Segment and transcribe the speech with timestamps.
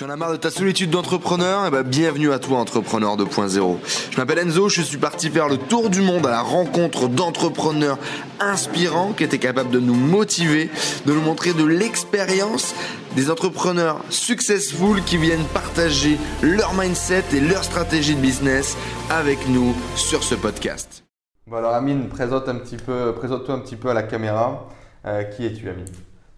[0.00, 1.66] Tu en as marre de ta solitude d'entrepreneur?
[1.66, 3.76] Eh ben, bienvenue à toi, Entrepreneur 2.0.
[4.10, 7.98] Je m'appelle Enzo, je suis parti faire le tour du monde à la rencontre d'entrepreneurs
[8.40, 10.70] inspirants qui étaient capables de nous motiver,
[11.04, 12.74] de nous montrer de l'expérience,
[13.14, 18.78] des entrepreneurs successful qui viennent partager leur mindset et leur stratégie de business
[19.10, 21.04] avec nous sur ce podcast.
[21.52, 24.66] Alors Amine, présente un petit peu, présente-toi un petit peu à la caméra.
[25.04, 25.84] Euh, qui es-tu Amine?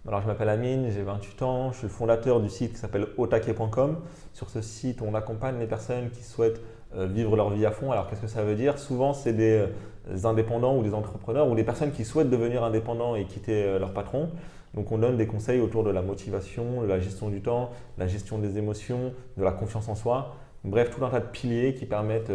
[0.08, 3.06] Alors, je m'appelle Amine, j'ai 28 ans, je suis le fondateur du site qui s'appelle
[3.18, 3.98] otake.com.
[4.32, 6.60] Sur ce site, on accompagne les personnes qui souhaitent
[6.96, 7.92] euh, vivre leur vie à fond.
[7.92, 8.80] Alors, qu'est-ce que ça veut dire?
[8.80, 9.64] Souvent, c'est des
[10.10, 13.78] euh, indépendants ou des entrepreneurs ou des personnes qui souhaitent devenir indépendants et quitter euh,
[13.78, 14.30] leur patron.
[14.74, 18.08] Donc, on donne des conseils autour de la motivation, de la gestion du temps, la
[18.08, 20.34] gestion des émotions, de la confiance en soi.
[20.64, 22.32] Bref, tout un tas de piliers qui permettent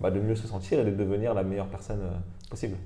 [0.00, 2.00] bah, de mieux se sentir et de devenir la meilleure personne
[2.50, 2.76] possible.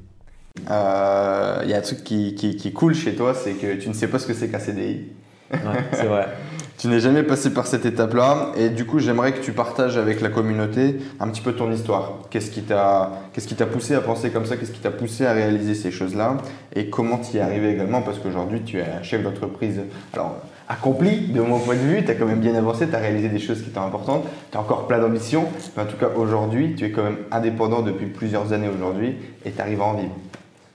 [0.59, 3.75] Il euh, y a un truc qui, qui, qui est cool chez toi, c'est que
[3.75, 5.05] tu ne sais pas ce que c'est qu'un CDI.
[5.53, 5.59] Ouais,
[5.93, 6.27] c'est vrai.
[6.79, 8.53] tu n'es jamais passé par cette étape-là.
[8.57, 12.21] Et du coup, j'aimerais que tu partages avec la communauté un petit peu ton histoire.
[12.31, 14.57] Qu'est-ce qui t'a, qu'est-ce qui t'a poussé à penser comme ça?
[14.57, 16.39] Qu'est-ce qui t'a poussé à réaliser ces choses-là?
[16.75, 18.03] Et comment tu y es arrivé également?
[18.03, 19.81] Parce qu'aujourd'hui, tu es un chef d'entreprise.
[20.13, 20.37] Alors,
[20.69, 23.29] accompli de mon point de vue, tu as quand même bien avancé, tu as réalisé
[23.29, 26.75] des choses qui étaient importantes, tu as encore plein d'ambitions, mais en tout cas aujourd'hui,
[26.75, 30.15] tu es quand même indépendant depuis plusieurs années aujourd'hui et tu arrives à en vivre.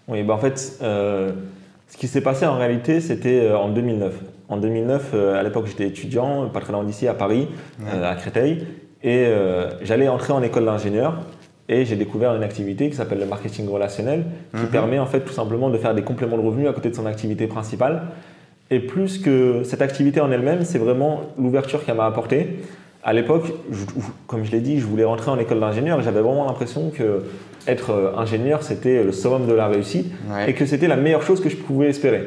[0.07, 1.31] Oui, bah en fait, euh,
[1.87, 4.13] ce qui s'est passé en réalité, c'était euh, en 2009.
[4.49, 7.47] En 2009, euh, à l'époque, j'étais étudiant, pas très loin d'ici, à Paris,
[7.85, 8.65] à Créteil,
[9.03, 9.27] et
[9.81, 11.21] j'allais entrer en école d'ingénieur.
[11.69, 14.67] Et j'ai découvert une activité qui s'appelle le marketing relationnel, qui mhm.
[14.67, 17.05] permet en fait tout simplement de faire des compléments de revenus à côté de son
[17.05, 18.07] activité principale.
[18.71, 22.59] Et plus que cette activité en elle-même, c'est vraiment l'ouverture qu'elle m'a apportée.
[23.03, 23.51] À l'époque,
[24.27, 27.23] comme je l'ai dit, je voulais rentrer en école d'ingénieur et j'avais vraiment l'impression que
[27.67, 30.11] être euh, ingénieur, c'était le summum de la réussite
[30.47, 32.23] et que c'était la meilleure chose que je pouvais espérer.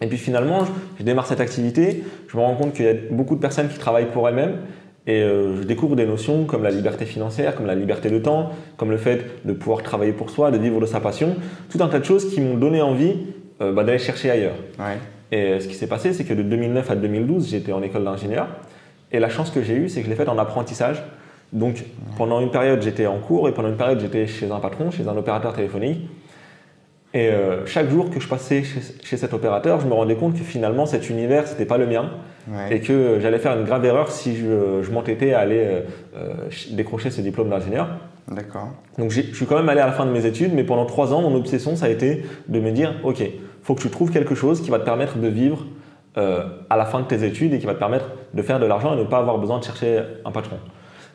[0.00, 0.64] Et puis finalement,
[0.98, 3.78] je démarre cette activité, je me rends compte qu'il y a beaucoup de personnes qui
[3.78, 4.56] travaillent pour elles-mêmes
[5.06, 8.50] et euh, je découvre des notions comme la liberté financière, comme la liberté de temps,
[8.76, 11.36] comme le fait de pouvoir travailler pour soi, de vivre de sa passion,
[11.68, 13.14] tout un tas de choses qui m'ont donné envie
[13.60, 14.56] euh, bah, d'aller chercher ailleurs.
[15.32, 18.48] Et ce qui s'est passé, c'est que de 2009 à 2012, j'étais en école d'ingénieur
[19.12, 21.02] et la chance que j'ai eue, c'est que je l'ai faite en apprentissage.
[21.52, 21.84] Donc
[22.16, 25.08] pendant une période j'étais en cours et pendant une période j'étais chez un patron, chez
[25.08, 26.08] un opérateur téléphonique.
[27.12, 30.44] Et euh, chaque jour que je passais chez, cet opérateur, je me rendais compte que
[30.44, 32.10] finalement cet univers c'était pas le mien
[32.70, 35.80] et que j'allais faire une grave erreur si je, m'entêtais à aller euh,
[36.16, 36.34] euh,
[36.70, 37.88] décrocher ce diplôme d'ingénieur.
[38.28, 38.68] D'accord.
[38.96, 41.12] Donc je suis quand même allé à la fin de mes études, mais pendant trois
[41.12, 43.24] ans mon obsession ça a été de me dire ok,
[43.64, 45.66] faut que tu trouves quelque chose qui va te permettre de vivre
[46.16, 48.94] à la fin de tes études et qui va te permettre de faire de l'argent
[48.94, 50.56] et ne pas avoir besoin de chercher un patron.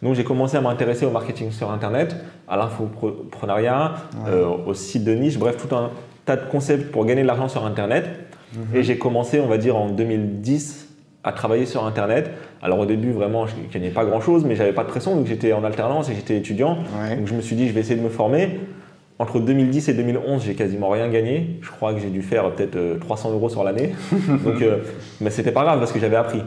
[0.01, 2.15] Donc j'ai commencé à m'intéresser au marketing sur Internet,
[2.47, 3.93] à l'infoprenariat,
[4.27, 5.91] euh, au site de niche, bref, tout un
[6.25, 8.09] tas de concepts pour gagner de l'argent sur Internet.
[8.53, 8.75] Mhm.
[8.75, 10.89] Et j'ai commencé, on va dire, en 2010
[11.23, 12.31] à travailler sur Internet.
[12.61, 15.25] Alors au début, vraiment, je ne gagnais pas grand-chose, mais j'avais pas de pression, donc
[15.25, 16.77] j'étais en alternance et j'étais étudiant.
[17.17, 18.59] Donc je me suis dit, je vais essayer de me former.
[19.17, 21.57] Entre 2010 et 2011, j'ai quasiment rien gagné.
[21.61, 23.93] Je crois que j'ai dû faire peut-être 300 euh, euros sur l'année.
[24.27, 24.79] donc, euh,
[25.21, 26.41] mais c'était pas grave parce que j'avais appris.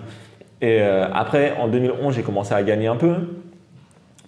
[0.60, 3.14] Et euh, après, en 2011, j'ai commencé à gagner un peu.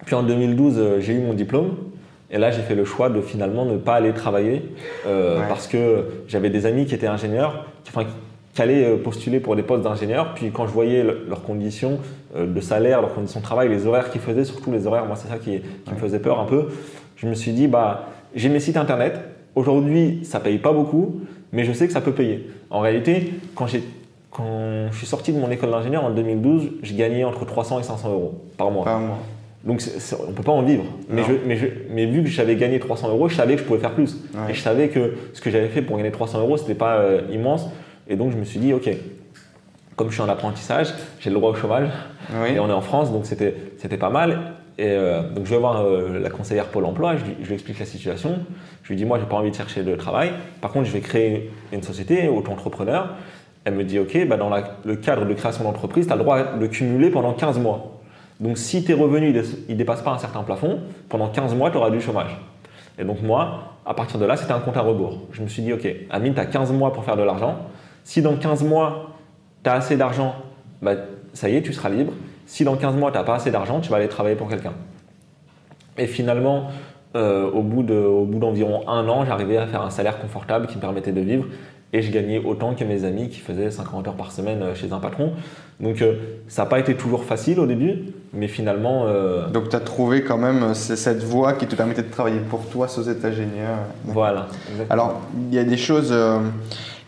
[0.05, 1.75] Puis en 2012, euh, j'ai eu mon diplôme.
[2.29, 4.63] Et là, j'ai fait le choix de finalement ne pas aller travailler
[5.05, 8.07] euh, parce que j'avais des amis qui étaient ingénieurs, qui, enfin,
[8.53, 10.33] qui allaient postuler pour des postes d'ingénieurs.
[10.33, 11.99] Puis quand je voyais leurs conditions
[12.37, 15.27] de salaire, leurs conditions de travail, les horaires qu'ils faisaient, surtout les horaires, moi c'est
[15.27, 16.69] ça qui, qui me faisait peur un peu.
[17.17, 19.19] Je me suis dit, bah, j'ai mes sites internet.
[19.55, 21.21] Aujourd'hui, ça paye pas beaucoup,
[21.51, 22.49] mais je sais que ça peut payer.
[22.69, 23.67] En réalité, quand
[24.31, 27.83] quand je suis sorti de mon école d'ingénieur en 2012, je gagnais entre 300 et
[27.83, 28.85] 500 euros par mois.
[28.85, 29.17] Par mois.
[29.63, 29.83] Donc
[30.25, 30.85] on ne peut pas en vivre.
[31.09, 31.59] Mais, mais,
[31.89, 34.17] mais, vu que j'avais gagné 300 euros, je savais que je pouvais faire plus.
[34.49, 36.95] Et je savais que ce que j'avais fait pour gagner 300 euros, ce n'était pas
[36.95, 37.67] euh, immense.
[38.07, 38.89] Et donc je me suis dit, ok,
[39.95, 41.89] comme je suis en apprentissage, j'ai le droit au chômage.
[42.47, 44.53] Et on est en France, donc c'était pas mal.
[44.81, 47.85] Et euh, donc je vais voir euh, la conseillère Pôle emploi, je, lui explique la
[47.85, 48.39] situation.
[48.81, 50.31] Je lui dis, moi, j'ai pas envie de chercher de travail.
[50.59, 53.09] Par contre, je vais créer une société, auto-entrepreneur.
[53.63, 56.57] Elle me dit, OK, bah dans le cadre de création d'entreprise, tu as le droit
[56.57, 58.01] de cumuler pendant 15 mois.
[58.39, 59.35] Donc si tes revenus
[59.69, 60.79] ne dépassent pas un certain plafond,
[61.09, 62.35] pendant 15 mois, tu auras du chômage.
[62.97, 65.27] Et donc moi, à partir de là, c'était un compte à rebours.
[65.31, 67.67] Je me suis dit, OK, Amine, tu as 15 mois pour faire de l'argent.
[68.03, 69.11] Si dans 15 mois,
[69.63, 70.33] tu as assez d'argent,
[70.81, 70.95] bah,
[71.33, 72.13] ça y est, tu seras libre.
[72.51, 74.73] Si dans 15 mois, tu n'as pas assez d'argent, tu vas aller travailler pour quelqu'un.
[75.97, 76.67] Et finalement,
[77.15, 81.13] euh, au bout d'environ un an, j'arrivais à faire un salaire confortable qui me permettait
[81.13, 81.45] de vivre
[81.93, 84.91] et je gagnais autant que mes amis qui faisaient 50 heures par semaine euh, chez
[84.91, 85.31] un patron.
[85.79, 86.15] Donc euh,
[86.49, 89.05] ça n'a pas été toujours facile au début, mais finalement...
[89.07, 92.65] Euh, Donc tu as trouvé quand même cette voie qui te permettait de travailler pour
[92.65, 93.77] toi, sans être ingénieur.
[94.03, 94.47] Voilà.
[94.89, 96.13] Alors il y a des choses...
[96.13, 96.51] il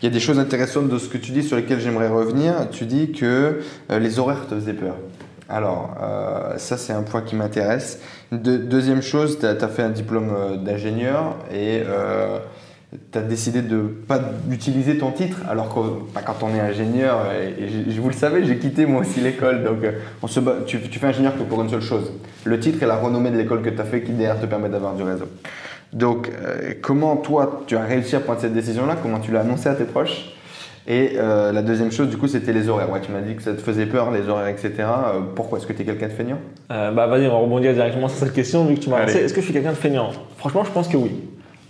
[0.02, 2.68] il y a des choses intéressantes de ce que tu dis sur lesquelles j'aimerais revenir.
[2.70, 4.96] Tu dis que les horaires te faisaient peur.
[5.48, 8.00] Alors, euh, ça, c'est un point qui m'intéresse.
[8.32, 11.82] deuxième chose, tu as, fait un diplôme euh, d'ingénieur et
[13.12, 15.80] tu as décidé de pas d'utiliser ton titre, alors que
[16.14, 19.64] bah, quand on est ingénieur, et, je, vous le savez, j'ai quitté moi aussi l'école,
[19.64, 19.78] donc
[20.22, 22.12] on se tu, fais ingénieur que pour une seule chose,
[22.44, 24.68] le titre et la renommée de l'école que tu as fait qui derrière te permet
[24.68, 25.26] d'avoir du réseau.
[25.94, 28.96] Donc, euh, comment toi, tu as réussi à prendre cette décision-là?
[29.00, 30.34] Comment tu l'as annoncé à tes proches?
[30.86, 32.90] Et euh, la deuxième chose, du coup, c'était les horaires.
[32.90, 34.72] Ouais, tu m'as dit que ça te faisait peur, les horaires, etc.
[34.78, 36.38] Euh, pourquoi Est-ce que tu es quelqu'un de feignant?
[36.68, 39.18] Bah, vas-y, on va rebondir directement sur cette question, vu que tu m'as lancé.
[39.18, 40.10] Est-ce que je suis quelqu'un de feignant?
[40.36, 41.12] Franchement, je pense que oui.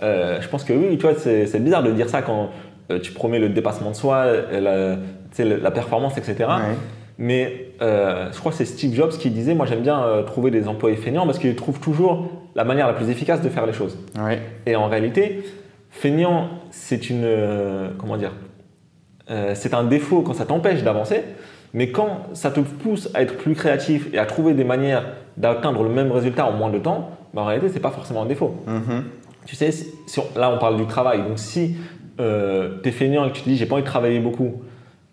[0.01, 0.97] je pense que oui.
[0.99, 2.51] Tu vois, c'est bizarre de dire ça quand
[3.03, 4.97] tu promets le dépassement de soi, la,
[5.39, 6.47] la performance, etc.
[7.19, 10.51] Mais euh, je crois que c'est Steve Jobs qui disait Moi, j'aime bien euh, trouver
[10.51, 13.73] des employés feignants parce qu'ils trouvent toujours la manière la plus efficace de faire les
[13.73, 13.99] choses.
[14.67, 15.45] Et en réalité,
[15.91, 17.25] feignant, c'est une.
[17.25, 18.33] Euh, comment dire
[19.27, 21.23] C'est un défaut quand ça t'empêche d'avancer.
[21.73, 25.05] Mais quand ça te pousse à être plus créatif et à trouver des manières
[25.37, 28.27] d'atteindre le même résultat en moins de temps, bah, en réalité, c'est pas forcément un
[28.27, 28.55] défaut.
[28.69, 29.03] Mm-hmm.
[29.47, 29.71] Tu sais,
[30.37, 31.23] là, on parle du travail.
[31.23, 31.77] Donc, si
[32.19, 34.63] tu es feignant et que tu te dis J'ai pas envie de travailler beaucoup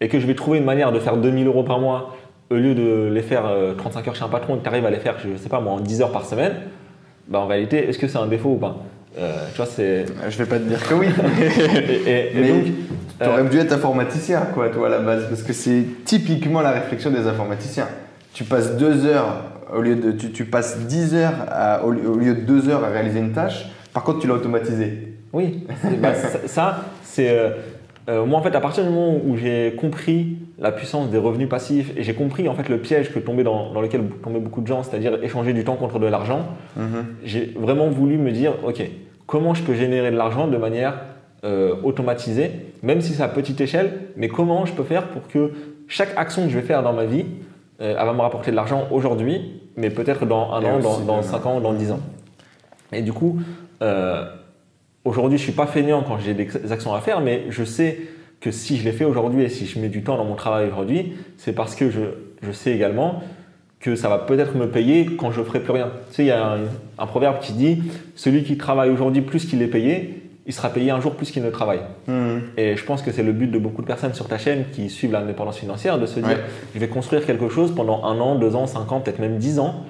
[0.01, 2.17] et que je vais trouver une manière de faire 2000 euros par mois
[2.49, 3.43] au lieu de les faire
[3.77, 5.47] 35 euh, heures chez un patron et que tu arrives à les faire, je sais
[5.47, 6.53] pas moi, en 10 heures par semaine,
[7.29, 8.77] bah en réalité, est-ce que c'est un défaut ou pas?
[9.17, 10.05] Euh, tu vois, c'est.
[10.29, 11.07] Je vais pas te dire que oui.
[12.07, 12.65] et, Mais donc,
[13.21, 16.61] tu aurais euh, dû être informaticien, quoi, toi, à la base, parce que c'est typiquement
[16.61, 17.87] la réflexion des informaticiens.
[18.33, 22.69] Tu passes deux heures au lieu de, tu, passes 10 heures au, lieu de 2
[22.69, 23.65] heures à réaliser une tâche.
[23.93, 25.15] Par contre, tu l'as automatisé.
[25.33, 25.65] Oui,
[26.01, 26.13] bah,
[26.45, 27.29] ça, c'est
[28.09, 31.47] euh, moi, en fait, à partir du moment où j'ai compris la puissance des revenus
[31.47, 34.67] passifs et j'ai compris en fait le piège que tombait dans, lequel tombaient beaucoup de
[34.67, 36.47] gens, c'est-à-dire échanger du temps contre de l'argent,
[36.77, 37.05] mhm.
[37.23, 38.81] j'ai vraiment voulu me dire, ok,
[39.27, 40.95] comment je peux générer de l'argent de manière
[41.43, 42.51] euh, automatisée,
[42.83, 45.51] même si c'est à petite échelle, mais comment je peux faire pour que
[45.87, 47.25] chaque action que je vais faire dans ma vie,
[47.81, 51.21] euh, elle va me rapporter de l'argent aujourd'hui, mais peut-être dans un an, dans, dans
[51.21, 51.99] cinq ans, dans dix ans.
[52.91, 53.39] Et du coup,
[55.03, 57.97] Aujourd'hui, je suis pas feignant quand j'ai des actions à faire, mais je sais
[58.39, 60.67] que si je les fais aujourd'hui et si je mets du temps dans mon travail
[60.67, 63.23] aujourd'hui, c'est parce que je, sais également
[63.79, 65.91] que ça va peut-être me payer quand je ferai plus rien.
[66.09, 66.57] Tu sais, il y a
[66.99, 67.81] un, proverbe qui dit
[68.15, 71.43] celui qui travaille aujourd'hui plus qu'il est payé, il sera payé un jour plus qu'il
[71.43, 71.81] ne travaille.
[72.07, 72.37] Mmh.
[72.57, 74.89] Et je pense que c'est le but de beaucoup de personnes sur ta chaîne qui
[74.89, 76.37] suivent l'indépendance financière, de se dire
[76.73, 79.59] je vais construire quelque chose pendant un an, deux ans, cinq ans, peut-être même dix
[79.59, 79.85] ans.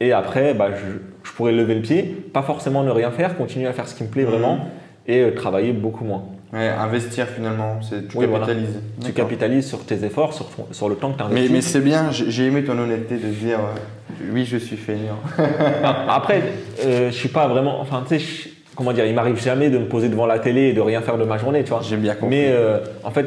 [0.00, 2.02] Et après, bah, je, pourrais lever le pied,
[2.32, 4.30] pas forcément ne rien faire, continuer à faire ce qui me plaît mhm.
[4.30, 4.58] vraiment
[5.06, 6.24] et euh, travailler beaucoup moins.
[6.52, 8.80] Ouais, investir finalement, c'est tu capitalises.
[9.04, 11.50] Tu capitalises sur tes efforts, sur, sur le temps que tu investis.
[11.50, 15.18] Mais, mais c'est bien, j'ai aimé ton honnêteté de dire euh, oui, je suis feignant.
[16.08, 16.42] Après,
[16.84, 17.80] euh, je suis pas vraiment.
[17.80, 20.72] Enfin, tu sais, comment dire, il m'arrive jamais de me poser devant la télé et
[20.72, 21.82] de rien faire de ma journée, tu vois.
[21.82, 22.36] J'ai bien compris.
[22.36, 22.54] Mais
[23.02, 23.26] en fait,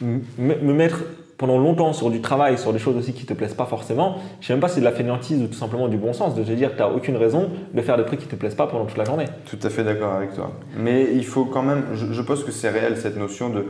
[0.00, 1.02] me mettre
[1.40, 4.46] pendant longtemps sur du travail, sur des choses aussi qui te plaisent pas forcément, je
[4.46, 6.42] sais même pas si c'est de la fainéantise ou tout simplement du bon sens de
[6.42, 8.66] te dire que tu n'as aucune raison de faire des trucs qui te plaisent pas
[8.66, 9.24] pendant toute la journée.
[9.46, 10.52] Tout à fait d'accord avec toi.
[10.76, 13.64] Mais il faut quand même, je, pense que c'est réel cette notion de euh,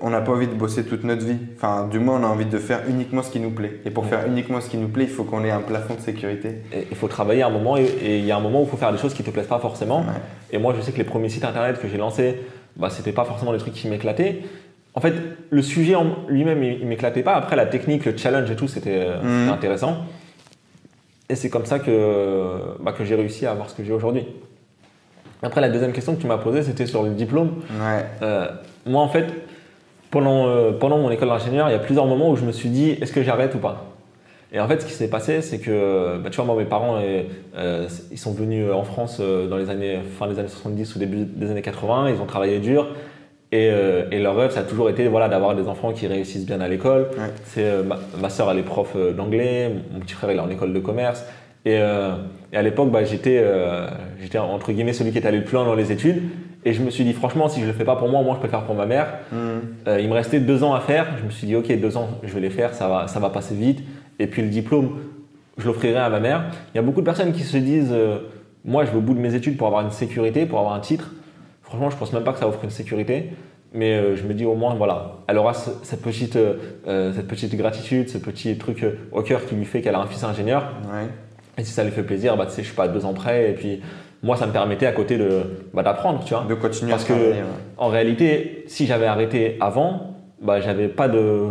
[0.00, 1.36] on n'a pas envie de bosser toute notre vie.
[1.56, 3.80] Enfin, du moins, on a envie de faire uniquement ce qui nous plaît.
[3.84, 6.00] Et pour faire uniquement ce qui nous plaît, il faut qu'on ait un plafond de
[6.00, 6.62] sécurité.
[6.90, 8.76] il faut travailler à un moment, et il y a un moment où il faut
[8.76, 10.04] faire des choses qui te plaisent pas forcément.
[10.52, 12.40] Et moi, je sais que les premiers sites internet que j'ai lancés,
[12.76, 14.42] bah, c'était pas forcément des trucs qui m'éclataient
[14.98, 15.14] en fait,
[15.50, 17.34] le sujet en lui-même, il, ne m'éclatait pas.
[17.34, 19.48] Après, la technique, le challenge et tout, c'était euh, mhm.
[19.48, 19.98] intéressant.
[21.28, 24.26] Et c'est comme ça que, bah, que j'ai réussi à avoir ce que j'ai aujourd'hui.
[25.40, 27.62] Après, la deuxième question que tu m'as posée, c'était sur le diplôme.
[28.22, 28.48] Euh,
[28.86, 29.26] moi, en fait,
[30.10, 32.68] pendant, euh, pendant mon école d'ingénieur, il y a plusieurs moments où je me suis
[32.68, 33.84] dit, est-ce que j'arrête ou pas?
[34.52, 36.98] Et en fait, ce qui s'est passé, c'est que, bah, tu vois, moi, mes parents,
[38.10, 41.50] ils sont venus en France dans les années, fin des années 70 ou début des
[41.50, 42.86] années 80, ils ont travaillé dur.
[43.54, 46.60] Euh, et, leur rêve, ça a toujours été voilà, d'avoir des enfants qui réussissent bien
[46.60, 47.08] à l'école.
[47.44, 47.82] C'est, euh,
[48.20, 50.80] ma, soeur, elle est prof euh, d'anglais, mon petit frère, il est en école de
[50.80, 51.24] commerce.
[51.64, 53.44] Et, à l'époque, bah, j'étais,
[54.22, 56.22] j'étais entre guillemets celui qui est allé le plus loin dans les études.
[56.68, 58.34] Et je me suis dit, franchement, si je ne le fais pas pour moi, moi,
[58.34, 59.06] je peux le faire pour ma mère.
[59.32, 59.98] Mm.
[59.98, 61.06] il me restait deux ans à faire.
[61.18, 63.30] Je me suis dit, ok, deux ans, je vais les faire, ça va, ça va
[63.30, 63.80] passer vite.
[64.18, 64.98] Et puis le diplôme,
[65.56, 66.44] je l'offrirai à ma mère.
[66.74, 67.94] Il y a beaucoup de personnes qui se disent,
[68.64, 70.80] moi, je veux au bout de mes études pour avoir une sécurité, pour avoir un
[70.80, 71.12] titre.
[71.62, 73.30] Franchement, je pense même pas que ça offre une sécurité.
[73.72, 76.54] Mais euh, je me dis au moins, voilà, elle aura cette petite, euh,
[76.86, 80.06] euh, cette petite gratitude, ce petit truc au cœur qui lui fait qu'elle a un
[80.06, 80.72] fils ingénieur.
[81.58, 83.50] Et si ça lui fait plaisir, bah, tu sais, je suis pas deux ans près.
[83.50, 83.80] Et puis,
[84.22, 86.44] moi, ça me permettait à côté de bah, d'apprendre, tu vois.
[86.48, 87.12] De continuer Parce que,
[87.76, 91.46] en réalité, si j'avais arrêté avant, bah, j'avais pas de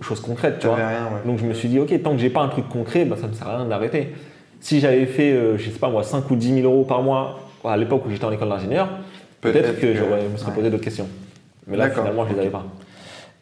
[0.00, 0.78] choses concrètes, tu vois.
[1.24, 3.28] Donc, je me suis dit, ok, tant que j'ai pas un truc concret, bah, ça
[3.28, 4.14] me sert à rien d'arrêter.
[4.60, 7.76] Si j'avais fait, je sais pas moi, 5 ou 10 000 euros par mois à
[7.76, 8.88] l'époque où j'étais en école d'ingénieur,
[9.40, 11.08] peut-être que, je me serais posé d'autres questions.
[11.66, 12.64] Mais là, finalement, je les avais pas.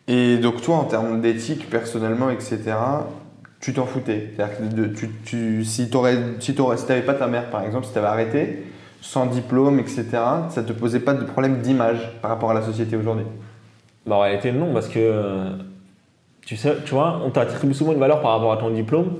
[0.08, 2.58] Et donc toi, en termes d'éthique, personnellement, etc.,
[3.60, 4.30] tu t'en foutais.
[4.36, 5.90] C'est-à-dire que de- tu, tu- si tu
[6.40, 8.64] si t'aurais- si t'avais pas ta mère, par exemple, si tu avais arrêté,
[9.00, 10.04] sans diplôme, etc.,
[10.50, 13.24] ça te posait pas de problème d'image par rapport à la société aujourd'hui
[14.06, 15.50] Bah, en réalité, non, parce que
[16.44, 19.14] tu sais, tu vois, on t'attribue souvent une valeur par rapport à ton diplôme.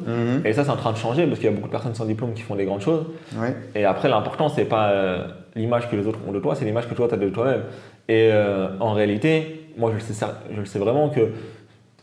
[0.45, 2.05] Et ça, c'est en train de changer parce qu'il y a beaucoup de personnes sans
[2.05, 3.05] diplôme qui font des grandes choses.
[3.75, 5.27] Et après, l'important, c'est pas euh,
[5.57, 7.63] l'image que les autres ont de toi, c'est l'image que toi, tu as de toi-même.
[8.09, 11.33] Et euh, en réalité, moi, je le sais, cer- je le sais vraiment que,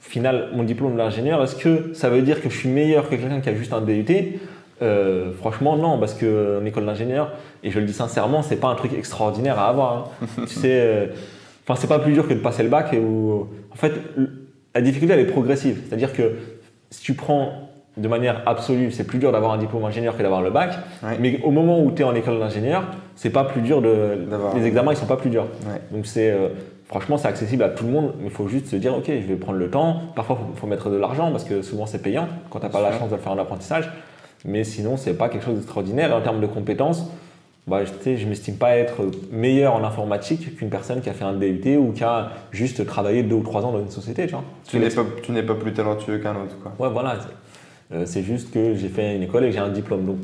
[0.04, 3.40] final, mon diplôme d'ingénieur, est-ce que ça veut dire que je suis meilleur que quelqu'un
[3.42, 4.06] qui a juste un DUT
[4.82, 7.32] Euh, Franchement, non, parce qu'en école d'ingénieur,
[7.64, 9.94] et je le dis sincèrement, c'est pas un truc extraordinaire à avoir.
[9.94, 10.28] hein.
[10.48, 11.08] tu sais, euh,
[11.66, 12.94] enfin, c'est pas plus dur que de passer le bac.
[12.94, 13.94] Où, en fait,
[14.76, 15.82] la difficulté, elle est progressive.
[15.88, 16.34] C'est-à-dire que
[16.90, 20.42] si tu prends de manière absolue, c'est plus dur d'avoir un diplôme ingénieur que d'avoir
[20.42, 20.74] le bac.
[21.04, 21.18] Ouais.
[21.20, 22.84] Mais au moment où tu es en école d'ingénieur,
[23.16, 24.18] c'est pas plus dur de.
[24.56, 25.48] Les examens, ils sont pas plus durs.
[25.68, 25.80] Ouais.
[25.92, 26.30] Donc c'est.
[26.32, 26.50] euh,
[26.94, 29.28] franchement, c'est accessible à tout le monde, mais il faut juste se dire, ok, je
[29.28, 30.02] vais prendre le temps.
[30.16, 32.72] Parfois, il faut, faut mettre de l'argent parce que souvent c'est payant quand tu n'as
[32.72, 33.90] pas la chance de le faire en apprentissage.
[34.46, 36.12] Mais sinon, c'est pas quelque chose d'extraordinaire.
[36.12, 37.08] Et en termes de compétences,
[37.66, 41.34] bah, je, je m'estime pas être meilleur en informatique qu'une personne qui a fait un
[41.34, 44.28] DUT ou qui a juste travaillé deux ou trois ans dans une société.
[44.28, 44.44] Tu vois.
[44.68, 46.74] Tu n'es pas, tu n'es pas plus talentueux qu'un autre, quoi.
[46.78, 47.16] Ouais, voilà.
[47.20, 50.06] C'est euh, c'est juste que j'ai fait une école et que j'ai un diplôme.
[50.06, 50.18] Donc,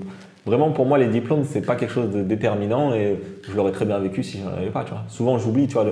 [0.46, 3.86] vraiment, pour moi, les diplômes, c'est pas quelque chose de déterminant et je l'aurais très
[3.86, 5.04] bien vécu si j'en avais pas, tu vois.
[5.08, 5.86] Souvent, j'oublie, tu vois.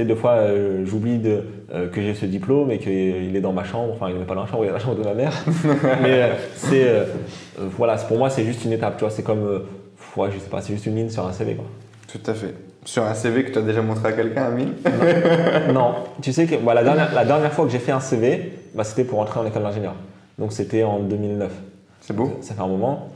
[0.00, 3.52] Sais, deux fois, euh, j'oublie de, euh, que j'ai ce diplôme et qu'il est dans
[3.52, 3.92] ma chambre.
[3.92, 5.32] Enfin, il n'est pas dans la chambre, il est dans la chambre de ma mère.
[6.02, 6.86] Mais euh, c'est.
[7.76, 9.10] voilà, pour moi, c'est juste une étape, tu vois.
[9.10, 9.62] C'est comme.
[10.16, 11.66] ouais, je sais pas, c'est juste une ligne sur un CV, quoi.
[12.10, 12.54] Tout à fait.
[12.84, 14.72] Sur un CV que tu as déjà montré à quelqu'un, Amine?
[15.72, 18.52] Non, tu sais que bah, la, dernière, la dernière fois que j'ai fait un CV,
[18.74, 19.94] bah, c'était pour entrer en école d'ingénieur.
[20.38, 21.50] Donc, c'était en 2009.
[22.00, 23.10] C'est beau Ça fait un moment.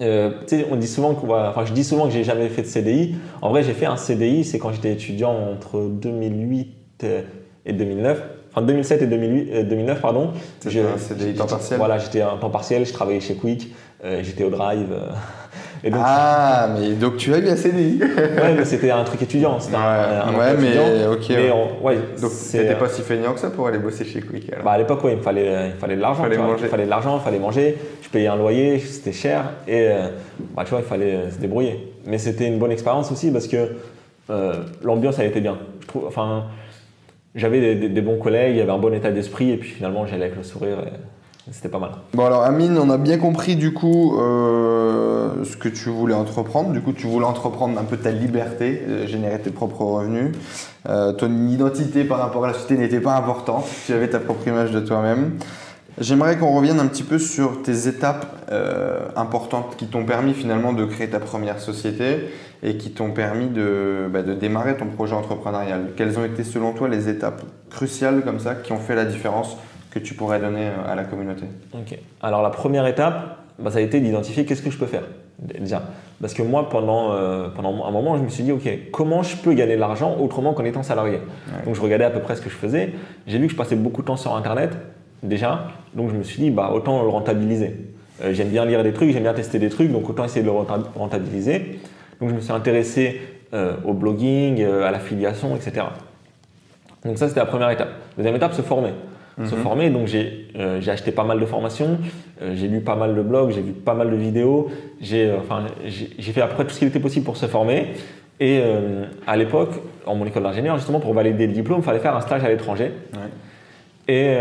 [0.00, 0.30] Euh,
[0.70, 3.16] on dit souvent enfin, je dis souvent que j'ai jamais fait de CDI.
[3.42, 7.06] En vrai, j'ai fait un CDI, c'est quand j'étais étudiant entre 2008
[7.66, 8.22] et 2009.
[8.50, 10.32] Enfin, 2007 et 2008, euh, 2009, pardon.
[10.60, 13.74] C'était un CDI temps partiel Voilà, j'étais en temps partiel, je travaillais chez Quick,
[14.04, 14.88] euh, j'étais au Drive.
[15.84, 19.04] euh, et donc, Ah, mais donc tu as eu un CDI ouais, mais c'était un
[19.04, 19.58] truc étudiant.
[19.60, 21.12] C'était un- un, Ouais, ouais, mais étudiant.
[21.12, 21.26] ok.
[21.30, 21.50] Mais ouais.
[21.52, 24.52] on- ouais, Donc c'est- t'étais pas si feignant que ça pour aller bosser chez Quick
[24.52, 26.22] alors Bah, à l'époque, ouais, il me fallait, il me fallait de l'argent.
[26.22, 26.50] Fallait tu vois.
[26.52, 26.64] manger.
[26.64, 27.76] Il fallait de l'argent, il fallait manger.
[28.02, 29.44] Je payais un loyer, c'était cher.
[29.66, 30.08] Et euh,
[30.56, 31.92] bah, tu vois, il fallait euh, se débrouiller.
[32.06, 33.76] Mais c'était une bonne expérience aussi parce que
[34.30, 35.58] euh, l'ambiance, elle était bien.
[35.82, 36.44] Je trouve, enfin,
[37.34, 39.50] j'avais des, des- des bons collègues, il y avait un bon état d'esprit.
[39.52, 40.78] Et puis finalement, j'allais avec le sourire.
[40.86, 40.90] et
[41.52, 41.92] C'était pas mal.
[42.14, 46.70] Bon alors Amine, on a bien compris du coup euh, ce que tu voulais entreprendre.
[46.70, 50.32] Du coup, tu voulais entreprendre un peu ta liberté, euh, générer tes propres revenus.
[50.88, 53.64] Euh, ton identité par rapport à la société n'était pas importante.
[53.86, 55.38] Tu avais ta propre image de toi-même.
[56.00, 58.48] J'aimerais qu'on revienne un petit peu sur tes étapes
[59.16, 62.28] importantes qui t'ont permis finalement de créer ta première société
[62.62, 65.90] et qui t'ont permis bah, de démarrer ton projet entrepreneurial.
[65.96, 69.56] Quelles ont été selon toi les étapes cruciales comme ça qui ont fait la différence
[69.90, 71.98] que tu pourrais donner euh, à la communauté Ok.
[72.22, 75.02] Alors la première étape, bah, ça a été d'identifier qu'est-ce que je peux faire
[75.60, 75.82] déjà.
[76.20, 79.36] Parce que moi, pendant, euh, pendant un moment, je me suis dit, ok, comment je
[79.36, 81.14] peux gagner de l'argent autrement qu'en étant salarié?
[81.14, 81.64] Ouais.
[81.64, 82.92] Donc je regardais à peu près ce que je faisais.
[83.26, 84.70] J'ai vu que je passais beaucoup de temps sur Internet
[85.22, 85.68] déjà.
[85.94, 87.76] Donc je me suis dit, bah, autant le rentabiliser.
[88.24, 90.46] Euh, j'aime bien lire des trucs, j'aime bien tester des trucs, donc autant essayer de
[90.46, 91.78] le renta- rentabiliser.
[92.20, 93.20] Donc je me suis intéressé
[93.54, 95.86] euh, au blogging, à l'affiliation, etc.
[97.04, 97.90] Donc ça, c'était la première étape.
[98.16, 98.90] Deuxième étape, se former.
[99.44, 99.62] Se Mhm.
[99.62, 101.98] former, donc j'ai euh, acheté pas mal de formations,
[102.42, 104.68] euh, j'ai lu pas mal de blogs, j'ai vu pas mal de vidéos,
[105.00, 105.66] j'ai euh, enfin,
[106.20, 107.86] fait à peu près tout ce qu'il était possible pour se former.
[108.40, 109.70] Et euh, à l'époque,
[110.06, 112.48] en mon école d'ingénieur, justement, pour valider le diplôme, il fallait faire un stage à
[112.48, 112.90] l'étranger.
[113.12, 114.12] Ouais.
[114.12, 114.36] Et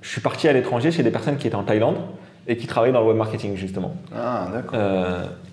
[0.00, 1.96] je suis parti à l'étranger chez des personnes qui étaient en Thaïlande
[2.46, 3.94] et qui travaillaient dans le web marketing, justement.
[4.16, 4.78] Ah, d'accord.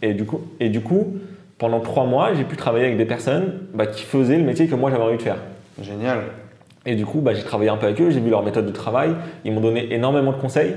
[0.01, 1.17] Et, du coup, et du coup,
[1.57, 4.75] pendant trois mois, j'ai pu travailler avec des personnes bah, qui faisaient le métier que
[4.75, 5.37] moi j'avais envie de faire.
[5.81, 6.19] Génial.
[6.85, 8.71] Et du coup, bah, j'ai travaillé un peu avec eux, j'ai vu leur méthode de
[8.71, 9.11] travail,
[9.43, 10.75] ils m'ont donné énormément de conseils.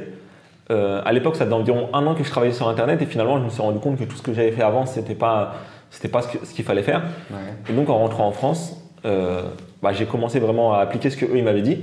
[0.71, 3.39] Euh, à l'époque, ça faisait environ un an que je travaillais sur Internet et finalement,
[3.39, 5.55] je me suis rendu compte que tout ce que j'avais fait avant, c'était pas,
[5.91, 7.03] c'était pas ce qu'il fallait faire.
[7.31, 7.37] Ouais.
[7.71, 9.43] Et donc, en rentrant en France, euh,
[9.83, 11.79] bah, j'ai commencé vraiment à appliquer ce qu'eux, ils m'avaient dit.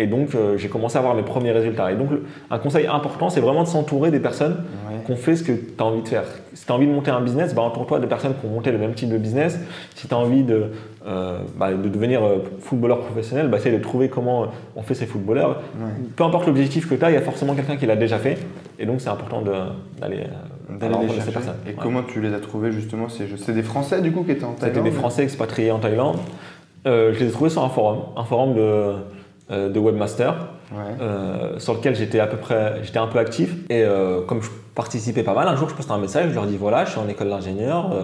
[0.00, 1.90] Et donc, euh, j'ai commencé à avoir mes premiers résultats.
[1.90, 4.94] Et donc, le- un conseil important, c'est vraiment de s'entourer des personnes Ouais.
[5.04, 6.22] qui ont fait ce que tu as envie de faire.
[6.54, 8.70] Si tu as envie de monter un business, bah, entoure-toi de personnes qui ont monté
[8.70, 9.58] le même type de business.
[9.96, 10.66] Si tu as envie de,
[11.08, 15.06] euh, bah, de devenir euh, footballeur professionnel, bah, essaye de trouver comment on fait ces
[15.06, 15.56] footballeurs.
[15.80, 15.88] Ouais.
[16.14, 18.36] Peu importe l'objectif que tu as, il y a forcément quelqu'un qui l'a déjà fait.
[18.78, 21.32] Et donc, c'est important d'aller euh, les rencontrer ces chercher.
[21.32, 21.54] personnes.
[21.66, 21.76] Et Ouais.
[21.82, 24.52] comment tu les as trouvés justement C'est c'est des Français du coup qui étaient en
[24.52, 26.16] Thaïlande C'était des Français expatriés en Thaïlande.
[26.86, 28.60] Euh, je les ai trouvés sur un forum, un forum de,
[29.50, 30.34] euh, de webmaster.
[30.70, 30.76] Ouais.
[31.00, 33.54] euh, sur lequel j'étais à peu près, j'étais un peu actif.
[33.70, 36.44] Et euh, comme je participais pas mal, un jour je poste un message, je leur
[36.44, 38.02] dis voilà, je suis en école d'ingénieur, euh,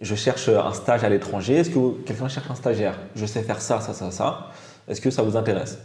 [0.00, 1.54] je cherche un stage à l'étranger.
[1.54, 2.98] Est-ce que quelqu'un cherche un stagiaire?
[3.14, 4.48] Je sais faire ça, ça, ça, ça.
[4.88, 5.78] Est-ce que ça vous intéresse?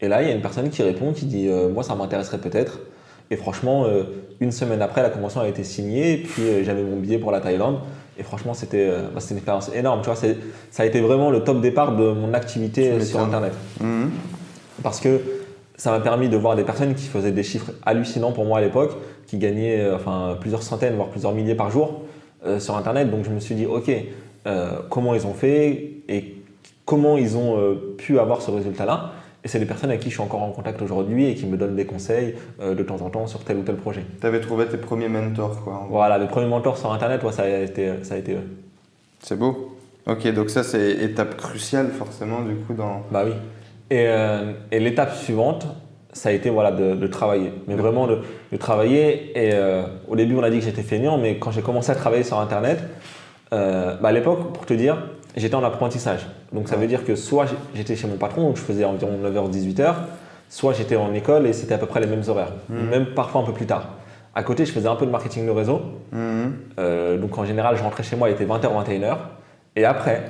[0.00, 2.38] Et là, il y a une personne qui répond, qui dit euh, Moi, ça m'intéresserait
[2.38, 2.80] peut-être.
[3.30, 4.04] Et franchement, euh,
[4.40, 6.12] une semaine après, la convention a été signée.
[6.12, 7.78] Et puis, euh, j'avais mon billet pour la Thaïlande.
[8.18, 10.00] Et franchement, c'était bah, une expérience énorme.
[10.00, 13.52] Tu vois, ça a été vraiment le top départ de mon activité sur Internet.
[13.78, 14.10] Mhm.
[14.82, 15.20] Parce que
[15.76, 18.60] ça m'a permis de voir des personnes qui faisaient des chiffres hallucinants pour moi à
[18.62, 18.92] l'époque,
[19.26, 22.05] qui gagnaient enfin, plusieurs centaines, voire plusieurs milliers par jour
[22.58, 23.10] sur Internet.
[23.10, 23.90] Donc, je me suis dit OK,
[24.88, 26.34] comment ils ont fait et
[26.84, 29.12] comment ils ont pu avoir ce résultat-là
[29.46, 31.56] et c'est des personnes avec qui je suis encore en contact aujourd'hui et qui me
[31.56, 34.02] donnent des conseils euh, de temps en temps sur tel ou tel projet.
[34.20, 35.86] Tu avais trouvé tes premiers mentors, quoi.
[35.88, 38.42] Voilà, les premiers mentors sur Internet, ça a été, ça a été eux.
[39.20, 39.76] C'est beau.
[40.08, 43.02] Ok, donc ça, c'est étape cruciale, forcément, du coup, dans.
[43.12, 43.34] Bah oui.
[43.88, 45.68] Et, euh, et l'étape suivante,
[46.16, 47.52] ça a été voilà, de, travailler.
[47.68, 48.20] Mais vraiment de,
[48.58, 49.30] travailler.
[49.38, 51.94] Et euh, au début, on a dit que j'étais feignant, mais quand j'ai commencé à
[51.94, 52.82] travailler sur Internet,
[53.50, 54.98] bah à l'époque, pour te dire,
[55.36, 56.26] j'étais en apprentissage.
[56.52, 59.50] Donc ça veut dire que soit j'étais chez mon patron, donc je faisais environ 9h,
[59.50, 59.94] 18h,
[60.48, 62.88] soit j'étais en école et c'était à peu près les mêmes horaires, mhm.
[62.88, 63.88] même parfois un peu plus tard.
[64.34, 65.80] À côté, je faisais un peu de marketing de réseau.
[66.12, 66.54] Mhm.
[66.78, 69.16] Euh, donc en général, je rentrais chez moi, il était 20h, 21h.
[69.76, 70.22] Et après,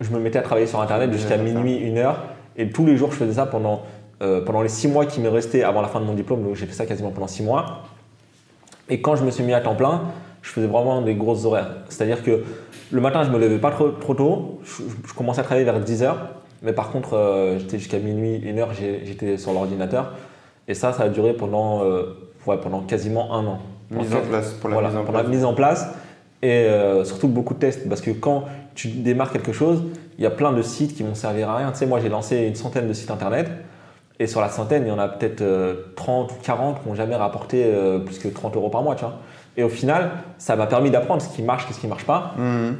[0.00, 2.14] je me mettais à travailler sur Internet jusqu'à minuit, 1h.
[2.56, 3.82] Et tous les jours, je faisais ça pendant,
[4.22, 6.42] euh, pendant les 6 mois qui me restaient avant la fin de mon diplôme.
[6.42, 7.82] Donc j'ai fait ça quasiment pendant 6 mois.
[8.88, 10.02] Et quand je me suis mis à temps plein,
[10.42, 11.70] je faisais vraiment des grosses horaires.
[11.88, 12.44] C'est-à-dire que
[12.90, 14.60] le matin, je me levais pas trop, trop tôt.
[14.64, 16.14] Je, commençais à travailler vers 10h.
[16.62, 18.68] Mais par contre, euh, j'étais jusqu'à minuit, 1h,
[19.04, 20.14] j'étais sur l'ordinateur.
[20.66, 23.58] Et ça, ça a duré pendant, euh, pendant quasiment un an.
[23.90, 25.22] Mise en place, pour la mise en place.
[25.22, 25.88] la mise en place.
[26.42, 27.88] Et euh, surtout beaucoup de tests.
[27.88, 28.44] Parce que quand
[28.74, 29.84] tu démarres quelque chose,
[30.18, 31.70] il y a plein de sites qui vont servir à rien.
[31.72, 33.50] Tu sais, moi, j'ai lancé une centaine de sites internet.
[34.20, 37.14] Et sur la centaine, il y en a peut-être 30 ou 40 qui n'ont jamais
[37.14, 37.72] rapporté
[38.04, 38.96] plus que 30 euros par mois.
[38.96, 39.18] Tu vois.
[39.58, 42.32] Et au final, ça m'a permis d'apprendre ce qui marche, ce qui ne marche pas,
[42.38, 42.76] mhm.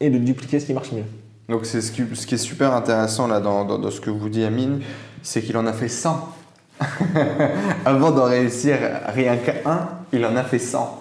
[0.00, 1.04] et de dupliquer ce qui marche mieux.
[1.48, 4.30] Donc c'est ce qui, ce qui, est super intéressant là dans, dans, ce que vous
[4.30, 4.80] dit Amine,
[5.22, 6.34] c'est qu'il en a fait 100.
[7.84, 8.78] Avant d'en réussir
[9.08, 11.00] rien qu'à un, il en a fait 100.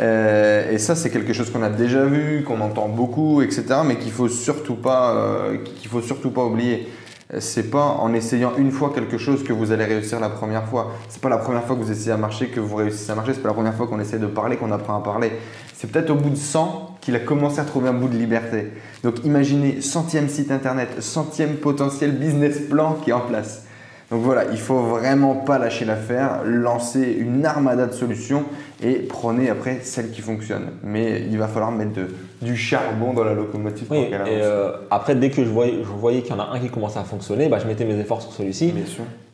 [0.00, 3.96] Euh, et ça, c'est quelque chose qu'on a déjà vu, qu'on entend beaucoup, etc., mais
[3.96, 6.88] qu'il faut surtout pas, euh, qu'il faut surtout pas oublier
[7.38, 10.92] c'est pas en essayant une fois quelque chose que vous allez réussir la première fois.
[11.08, 13.32] C'est pas la première fois que vous essayez à marcher que vous réussissez à marcher.
[13.34, 15.32] C'est pas la première fois qu'on essaie de parler qu'on apprend à parler.
[15.74, 18.72] C'est peut-être au bout de 100 qu'il a commencé à trouver un bout de liberté.
[19.02, 23.64] Donc imaginez centième site internet, centième potentiel business plan qui est en place.
[24.10, 28.44] Donc voilà, il faut vraiment pas lâcher l'affaire, lancer une armada de solutions
[28.82, 30.72] et prenez après celle qui fonctionne.
[30.82, 31.98] Mais il va falloir mettre
[32.42, 35.88] du charbon dans la locomotive oui, pour et euh, après, dès que je voyais, je
[35.88, 38.22] voyais qu'il y en a un qui commençait à fonctionner, bah, je mettais mes efforts
[38.22, 38.74] sur celui-ci.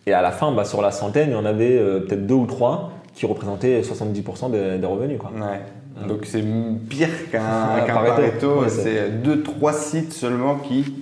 [0.07, 2.35] Et à la fin, bah, sur la centaine, il y en avait euh, peut-être deux
[2.35, 5.19] ou trois qui représentaient 70% des, revenus.
[5.19, 5.33] Quoi.
[6.07, 6.45] Donc c'est
[6.89, 8.69] pire qu'un Pareto.
[8.69, 10.95] c'est 2-3 sites seulement qui.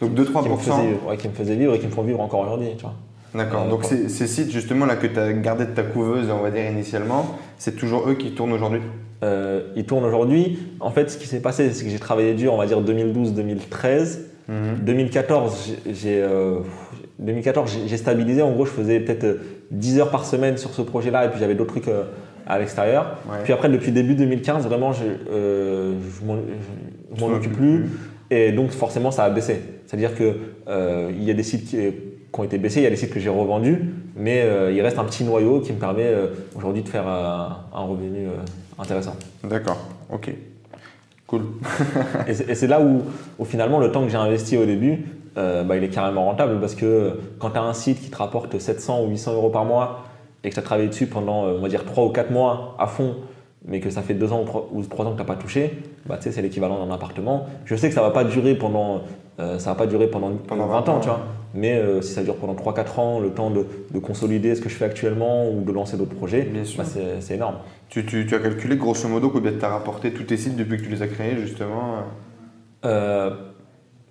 [0.00, 0.42] Donc 2-3%.
[0.42, 2.68] Qui me, faisaient, qui me faisaient vivre et qui me font vivre encore aujourd'hui.
[3.34, 3.64] D'accord.
[3.66, 6.50] Euh, Donc ces, sites justement là que tu as gardé de ta couveuse, on va
[6.50, 8.80] dire initialement, c'est toujours eux qui tournent aujourd'hui?
[9.22, 10.58] Euh, Ils tournent aujourd'hui.
[10.80, 14.18] En fait, ce qui s'est passé, c'est que j'ai travaillé dur, on va dire 2012-2013.
[14.48, 16.24] 2014, j'ai
[17.18, 18.42] 2014, j'ai stabilisé.
[18.42, 19.40] En gros, je faisais peut-être
[19.72, 22.04] 10 heures par semaine sur ce projet-là, et puis j'avais d'autres trucs euh,
[22.46, 23.18] à l'extérieur.
[23.42, 25.02] Puis après, depuis début 2015, vraiment, je,
[25.32, 27.90] euh, je m'en occupe plus.
[28.30, 29.60] Et donc, forcément, ça a baissé.
[29.86, 31.76] C'est-à-dire qu'il y a des sites qui
[32.36, 32.80] qui ont été baissés.
[32.80, 33.80] Il y a des sites que j'ai revendus,
[34.14, 37.48] mais euh, il reste un petit noyau qui me permet euh, aujourd'hui de faire euh,
[37.74, 38.28] un revenu
[38.78, 39.16] intéressant.
[39.44, 39.78] D'accord,
[40.10, 40.32] ok.
[41.26, 41.42] Cool.
[42.28, 43.02] et c'est là où,
[43.44, 47.18] finalement, le temps que j'ai investi au début, bah, il est carrément rentable parce que
[47.38, 50.04] quand tu as un site qui te rapporte 700 ou 800 euros par mois
[50.44, 52.86] et que tu as travaillé dessus pendant, on va dire, 3 ou 4 mois à
[52.86, 53.16] fond,
[53.66, 56.18] mais que ça fait 2 ans ou 3, ans que tu n'as pas touché, bah,
[56.20, 57.46] c'est l'équivalent d'un appartement.
[57.64, 59.02] Je sais que ça ne va pas durer pendant,
[59.38, 61.20] ça va pas durer pendant, pendant 20, ans, tu vois.
[61.56, 63.64] Mais euh, si ça dure pendant 3-4 ans, le temps de,
[63.98, 66.84] consolider ce que je fais actuellement ou de lancer d'autres projets, bah,
[67.20, 67.56] c'est énorme.
[67.88, 70.82] Tu, tu, as calculé grosso modo combien tu as rapporté tous tes sites depuis que
[70.82, 71.94] tu les as créés justement
[72.84, 73.30] euh,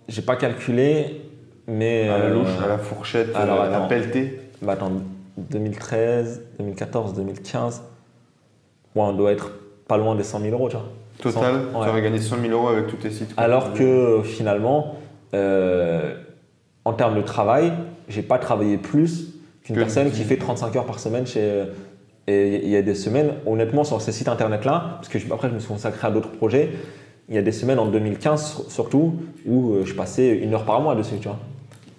[0.08, 1.22] J'ai pas calculé,
[1.68, 2.10] mais.
[2.10, 4.92] À la louche, à la fourchette, à la pelletée bah, Attends,
[5.38, 7.84] 2013, 2014, 2015,
[8.96, 9.52] on doit être
[9.88, 10.86] pas loin des 100 000 euros, tu vois.
[11.22, 13.34] Total, tu aurais gagné 100 000 euros avec tous tes sites.
[13.38, 14.96] Alors que finalement,
[15.36, 16.16] euh,
[16.84, 17.72] en termes de travail,
[18.08, 21.66] j'ai pas travaillé plus qu'une personne qui fait 35 heures par semaine chez.
[22.28, 25.54] Et il y a des semaines, honnêtement, sur ces sites internet-là, parce que après je
[25.54, 26.72] me suis consacré à d'autres projets,
[27.30, 30.82] il y a des semaines en 2015 surtout où euh, je passais une heure par
[30.82, 31.40] mois dessus, tu vois.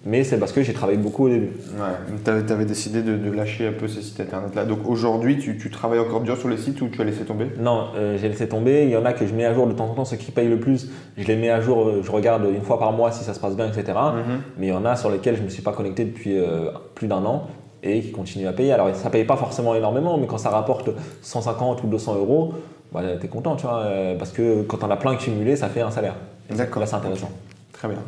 [0.07, 1.51] Mais c'est parce que j'ai travaillé beaucoup au début.
[1.77, 4.63] Ouais, tu avais, décidé de, lâcher un peu ces sites internet-là.
[4.63, 7.47] Donc aujourd'hui, tu, travailles encore dur sur les sites ou tu as laissé tomber?
[7.59, 8.85] Non, euh, j'ai laissé tomber.
[8.85, 10.31] Il y en a que je mets à jour de temps en temps, ceux qui
[10.31, 13.11] payent le plus, je les mets à jour, euh, je regarde une fois par mois
[13.11, 13.97] si ça se passe bien, etc.
[13.97, 14.41] Mhm.
[14.57, 16.69] Mais il y en a sur lesquels je ne me suis pas connecté depuis euh,
[16.95, 17.47] plus d'un an
[17.83, 18.71] et qui continuent à payer.
[18.71, 20.89] Alors ça ne paye pas forcément énormément, mais quand ça rapporte
[21.21, 22.53] 150 ou 200 euros,
[22.93, 23.83] bah, tu es content, tu vois,
[24.17, 26.15] parce que quand on a plein cumulé, ça fait un salaire.
[26.49, 26.79] D'accord.
[26.79, 27.29] Là, c'est intéressant.
[27.73, 27.99] Très bien.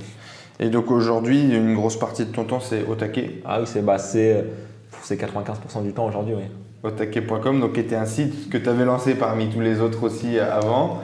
[0.59, 3.81] Et donc aujourd'hui, une grosse partie de ton temps, c'est au taquet Ah oui, c'est
[3.81, 6.43] bah, 95% du temps aujourd'hui, oui.
[6.83, 10.39] Otaquet.com, donc qui était un site que tu avais lancé parmi tous les autres aussi
[10.39, 10.99] avant,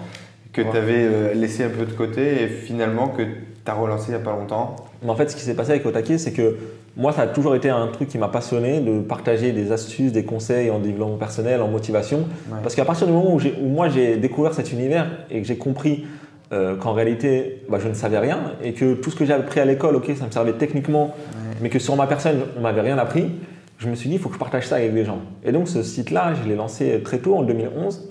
[0.54, 3.32] que tu avais euh, laissé un peu de côté et finalement que tu
[3.65, 4.76] as relancé il n'y a pas longtemps.
[5.04, 6.58] Mais en fait, ce qui s'est passé avec Otaquet, c'est que
[6.98, 10.24] moi, ça a toujours été un truc qui m'a passionné de partager des astuces, des
[10.24, 12.26] conseils en développement personnel, en motivation.
[12.63, 15.58] Parce qu'à partir du moment où, où moi j'ai découvert cet univers et que j'ai
[15.58, 16.06] compris
[16.51, 19.60] euh, qu'en réalité, bah, je ne savais rien et que tout ce que j'ai appris
[19.60, 21.15] à l'école, ok, ça me servait techniquement,
[21.62, 23.31] mais que sur ma personne, on m'avait rien appris.
[23.77, 25.19] Je me suis dit, il faut que je partage ça avec des gens.
[25.43, 28.10] Et donc, ce site-là, je l'ai lancé très tôt, en 2011,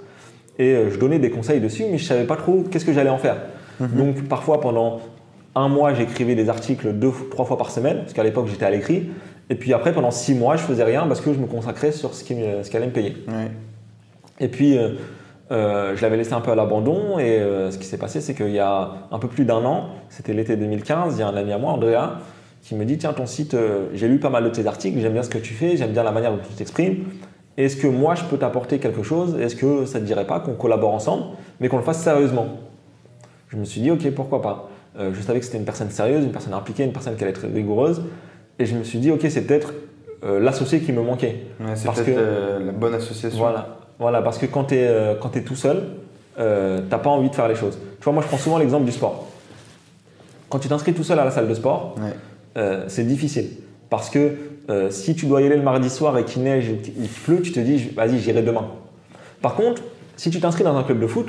[0.59, 3.11] et euh, je donnais des conseils dessus, mais je savais pas trop qu'est-ce que j'allais
[3.11, 3.37] en faire.
[3.81, 3.89] Mhm.
[3.97, 5.01] Donc, parfois, pendant
[5.55, 8.71] un mois, j'écrivais des articles deux, trois fois par semaine, parce qu'à l'époque, j'étais à
[8.71, 9.11] l'écrit.
[9.51, 12.15] Et puis après, pendant six mois, je faisais rien parce que je me consacrais sur
[12.15, 13.15] ce qui, ce allait me payer.
[14.41, 14.91] Et puis, euh,
[15.51, 18.35] euh, je l'avais laissé un peu à l'abandon et euh, ce qui s'est passé, c'est
[18.35, 21.37] qu'il y a un peu plus d'un an, c'était l'été 2015, il y a un
[21.37, 22.19] ami à moi, Andrea,
[22.63, 25.13] qui me dit Tiens, ton site, euh, j'ai lu pas mal de tes articles, j'aime
[25.13, 27.05] bien ce que tu fais, j'aime bien la manière dont tu t'exprimes.
[27.57, 29.39] Est-ce que moi, je peux t'apporter quelque chose?
[29.39, 31.25] Est-ce que ça ne te dirait pas qu'on collabore ensemble,
[31.61, 32.49] mais qu'on le fasse sérieusement?
[33.49, 36.33] Je me suis dit Ok, pourquoi pas Je savais que c'était une personne sérieuse, une
[36.33, 38.03] personne impliquée, une personne qui allait être rigoureuse.
[38.59, 39.73] Et je me suis dit Ok, c'est peut-être
[40.25, 41.43] l'associé qui me manquait.
[41.77, 43.39] c'est peut-être la bonne association.
[43.39, 43.84] Voilà.
[43.99, 45.83] Voilà, parce que quand tu es, euh, es, tout seul,
[46.39, 47.79] euh, tu n'as pas envie de faire les choses.
[47.99, 49.27] Tu vois, moi je prends souvent l'exemple du sport.
[50.49, 51.97] Quand tu t'inscris tout seul à la salle de sport,
[52.57, 53.51] euh, c'est difficile.
[53.91, 54.37] Parce que
[54.91, 57.53] si tu dois y aller le mardi soir et qu'il neige ou qu'il pleut, tu
[57.53, 58.67] te dis, vas-y, j'irai demain.
[59.43, 59.83] Par contre,
[60.17, 61.29] si tu t'inscris dans un club de foot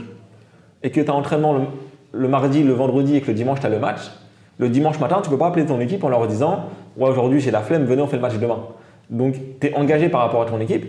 [0.81, 1.67] et que tu as entraînement
[2.13, 3.99] le, mardi, le vendredi et que le dimanche tu as le match,
[4.57, 7.41] le dimanche matin, tu ne peux pas appeler ton équipe en leur disant Ouais, aujourd'hui
[7.41, 8.59] j'ai la flemme, venez, on fait le match demain.
[9.09, 10.85] Donc tu es engagé par rapport à ton équipe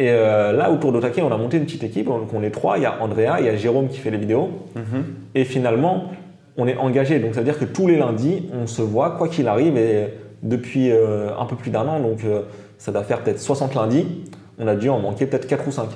[0.00, 2.06] et euh, là, autour d'Otake, on a monté une petite équipe.
[2.06, 2.78] Donc, on est trois.
[2.78, 4.48] Il y a Andrea, il y a Jérôme qui fait les vidéos.
[4.74, 5.04] Mhm.
[5.34, 6.04] Et finalement,
[6.56, 7.18] on est engagé.
[7.18, 9.76] Donc, ça veut dire que tous les lundis, on se voit, quoi qu'il arrive.
[9.76, 10.08] Et
[10.42, 12.44] depuis euh, un peu plus d'un an, donc euh,
[12.78, 14.06] ça doit faire peut-être 60 lundis,
[14.58, 15.88] on a dû en manquer peut-être 4 ou 5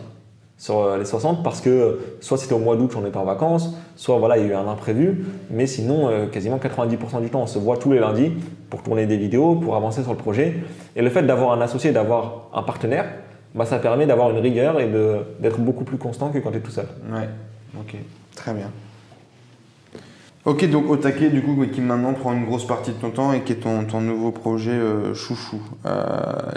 [0.59, 4.19] sur les 60 parce que soit c'était au mois d'août, on était en vacances, soit
[4.19, 5.25] voilà, il y a eu un imprévu.
[5.51, 8.33] Mais sinon, quasiment 90% du temps, on se voit tous les lundis
[8.69, 10.55] pour tourner des vidéos, pour avancer sur le projet.
[10.95, 13.07] Et le fait d'avoir un associé, d'avoir un partenaire,
[13.55, 14.90] bah, ça permet d'avoir une rigueur et
[15.40, 16.87] d'être beaucoup plus constant que quand tu es tout seul.
[17.12, 17.29] Ouais,
[17.79, 17.97] ok,
[18.35, 18.71] très bien.
[20.47, 23.40] Ok, donc Otake, du coup, qui maintenant prend une grosse partie de ton temps et
[23.40, 25.59] qui est ton, ton nouveau projet euh, chouchou.
[25.87, 26.03] Euh,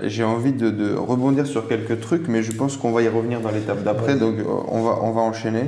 [0.03, 3.49] j'ai envie de, rebondir sur quelques trucs, mais je pense qu'on va y revenir dans
[3.49, 5.63] l'étape d'après, donc euh, on va, on va enchaîner.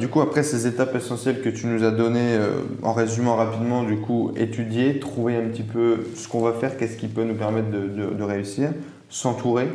[0.00, 2.38] du coup, après ces étapes essentielles que tu nous as données,
[2.82, 6.96] en résumant rapidement, du coup, étudier, trouver un petit peu ce qu'on va faire, qu'est-ce
[6.96, 8.70] qui peut nous permettre de, de, de réussir,
[9.10, 9.68] s'entourer,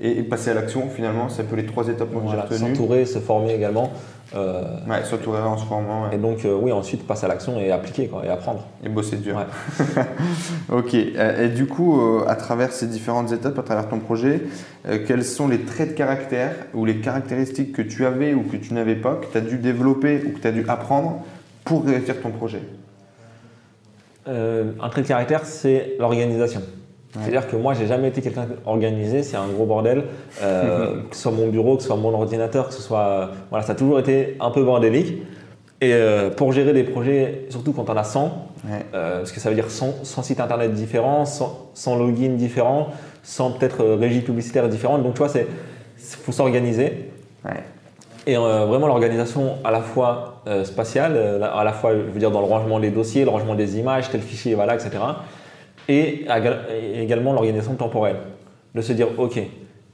[0.00, 1.28] et, passer à l'action finalement.
[1.28, 2.58] C'est un peu les trois étapes que j'ai retenues.
[2.58, 3.92] S'entourer, se former également.
[4.34, 6.10] Euh, ouais, s'entourer en se formant.
[6.10, 8.64] Et donc, euh, oui, ensuite passer à l'action et appliquer quoi, et apprendre.
[8.84, 9.40] Et bosser dur.
[10.72, 10.94] ok.
[10.94, 14.42] Euh, et du coup, à travers ces différentes étapes, à travers ton projet,
[15.06, 18.74] quels sont les traits de caractère ou les caractéristiques que tu avais ou que tu
[18.74, 21.24] n'avais pas, que tu as dû développer ou que tu as dû apprendre
[21.64, 22.62] pour réussir ton projet?
[24.28, 26.60] Un trait de caractère, c'est l'organisation.
[27.20, 30.04] C'est-à-dire que moi, j'ai jamais été quelqu'un organisé, c'est un gros bordel,
[30.42, 33.30] euh, que ce soit mon bureau, que ce soit mon ordinateur, que ce soit.
[33.50, 35.22] voilà, ça a toujours été un peu bordélique.
[35.82, 38.48] Et euh, pour gérer des projets, surtout quand on a 100,
[38.94, 42.88] euh, parce que ça veut dire 100, sites internet différents, 100, logins différents,
[43.22, 45.02] 100 peut-être régies publicitaires différentes.
[45.02, 45.44] Donc tu vois, il
[45.98, 47.10] faut s'organiser.
[48.26, 52.46] Et vraiment l'organisation à la fois spatiale, à la fois, je veux dire, dans le
[52.46, 54.98] rangement des dossiers, le rangement des images, tel fichier, voilà, etc
[55.88, 56.26] et
[56.94, 58.16] également l'organisation temporelle.
[58.74, 59.40] De se dire, OK,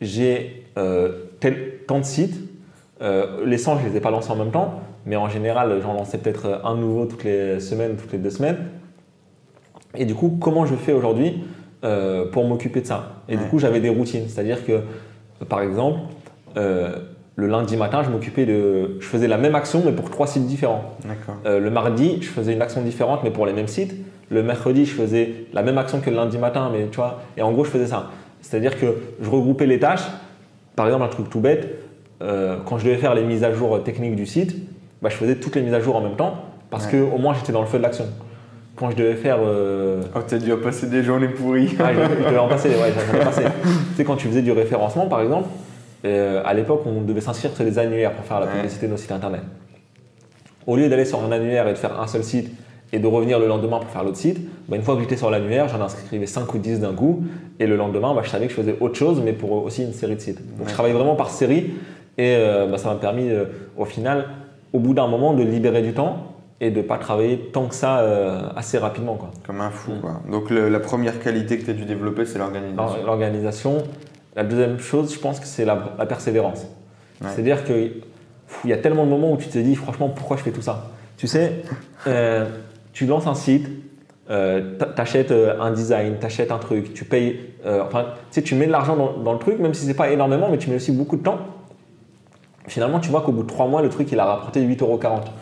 [0.01, 1.13] j'ai euh,
[1.87, 2.41] tant de sites,
[3.03, 5.81] euh, les 100, je ne les ai pas lancés en même temps, mais en général,
[5.83, 8.59] j'en lançais peut-être un nouveau toutes les semaines, toutes les deux semaines.
[9.95, 11.45] Et du coup, comment je fais aujourd'hui
[11.85, 13.17] euh, pour m'occuper de ça?
[13.29, 14.25] Et du coup, j'avais des routines.
[14.29, 14.81] C'est-à-dire que,
[15.49, 16.01] par exemple,
[16.55, 18.97] le lundi matin, je m'occupais de.
[19.01, 20.95] Je faisais la même action, mais pour trois sites différents.
[21.45, 23.95] le mardi, je faisais une action différente, mais pour les mêmes sites.
[24.33, 27.43] Le mercredi, je faisais la même action que le lundi matin, mais tu vois, et
[27.43, 28.11] en gros, je faisais ça.
[28.41, 28.87] C'est-à-dire que
[29.21, 30.05] je regroupais les tâches.
[30.75, 31.69] Par exemple, un truc tout bête,
[32.23, 34.57] euh, quand je devais faire les mises à jour techniques du site,
[35.03, 36.37] bah, je faisais toutes les mises à jour en même temps
[36.71, 38.07] parce que au moins j'étais dans le feu de l'action.
[38.77, 39.37] quand je devais faire.
[39.41, 41.77] euh, Oh, t'as dû passer des journées pourries.
[41.79, 43.43] ah, je, je devais en passer, ouais, j'en ai passé.
[43.63, 45.49] tu sais, quand tu faisais du référencement, par exemple,
[46.07, 48.53] euh, à l'époque, on devait s'inscrire sur les annuaires pour faire la Ouais.
[48.55, 49.43] publicité de nos sites internet.
[50.67, 52.51] Au lieu d'aller sur un annuaire et de faire un seul site
[52.93, 55.31] et de revenir le lendemain pour faire l'autre site, bah, une fois que j'étais sur
[55.31, 57.25] l'annuaire, j'en inscrivais 5 ou 10 d'un coup.
[57.59, 59.93] Et le lendemain, bah, je savais que je faisais autre chose, mais pour aussi une
[59.95, 60.37] série de sites.
[60.39, 60.73] Donc je Ouais.
[60.73, 61.73] travaillais vraiment par série.
[62.19, 63.47] Et euh, bah, ça m'a permis, euh,
[63.79, 64.27] au final,
[64.75, 67.75] au bout d'un moment, de libérer du temps et de ne pas travailler tant que
[67.75, 69.15] ça euh, assez rapidement.
[69.15, 69.31] Quoi.
[69.47, 70.01] Comme un fou, Mm.
[70.01, 70.21] quoi.
[70.31, 72.77] Donc, le- la première qualité que tu as dû développer, c'est l'organisation.
[72.99, 73.79] L'or- L'organisation.
[74.37, 76.67] La deuxième chose, je pense que c'est la, la persévérance.
[77.23, 77.29] Ouais.
[77.35, 77.93] C'est-à-dire qu'il
[78.67, 80.91] y a tellement de moments où tu te dis, franchement, pourquoi je fais tout ça?
[81.17, 81.63] Tu sais,
[82.93, 83.69] tu lances un site,
[84.31, 87.83] euh, t'a- t'achètes euh, un design, t'achètes un truc, tu payes, euh,
[88.31, 90.77] tu mets de l'argent dans, le truc, même si c'est pas énormément, mais tu mets
[90.77, 91.39] aussi beaucoup de temps.
[92.69, 95.33] Finalement, tu vois qu'au bout de trois mois, le truc, il a rapporté 8,40€.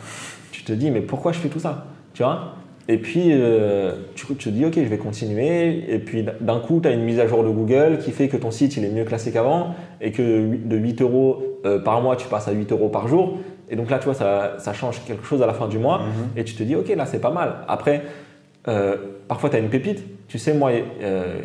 [0.51, 1.87] Tu te dis, mais pourquoi je fais tout ça?
[2.15, 2.55] Tu vois?
[2.89, 5.85] Et puis, euh, tu, te dis, ok, je vais continuer.
[5.93, 8.39] Et puis, d'un coup, tu as une mise à jour de Google qui fait que
[8.39, 11.43] ton site, il est mieux classé qu'avant et que de 8 euros
[11.85, 13.39] par mois, tu passes à 8 euros par jour.
[13.71, 15.99] Et donc là, tu vois, ça, ça change quelque chose à la fin du mois.
[15.99, 16.05] Mhm.
[16.37, 17.55] Et tu te dis, ok, là, c'est pas mal.
[17.69, 18.03] Après,
[18.69, 18.97] euh,
[19.29, 20.03] parfois, tu as une pépite.
[20.29, 21.39] Tu sais, moi, euh,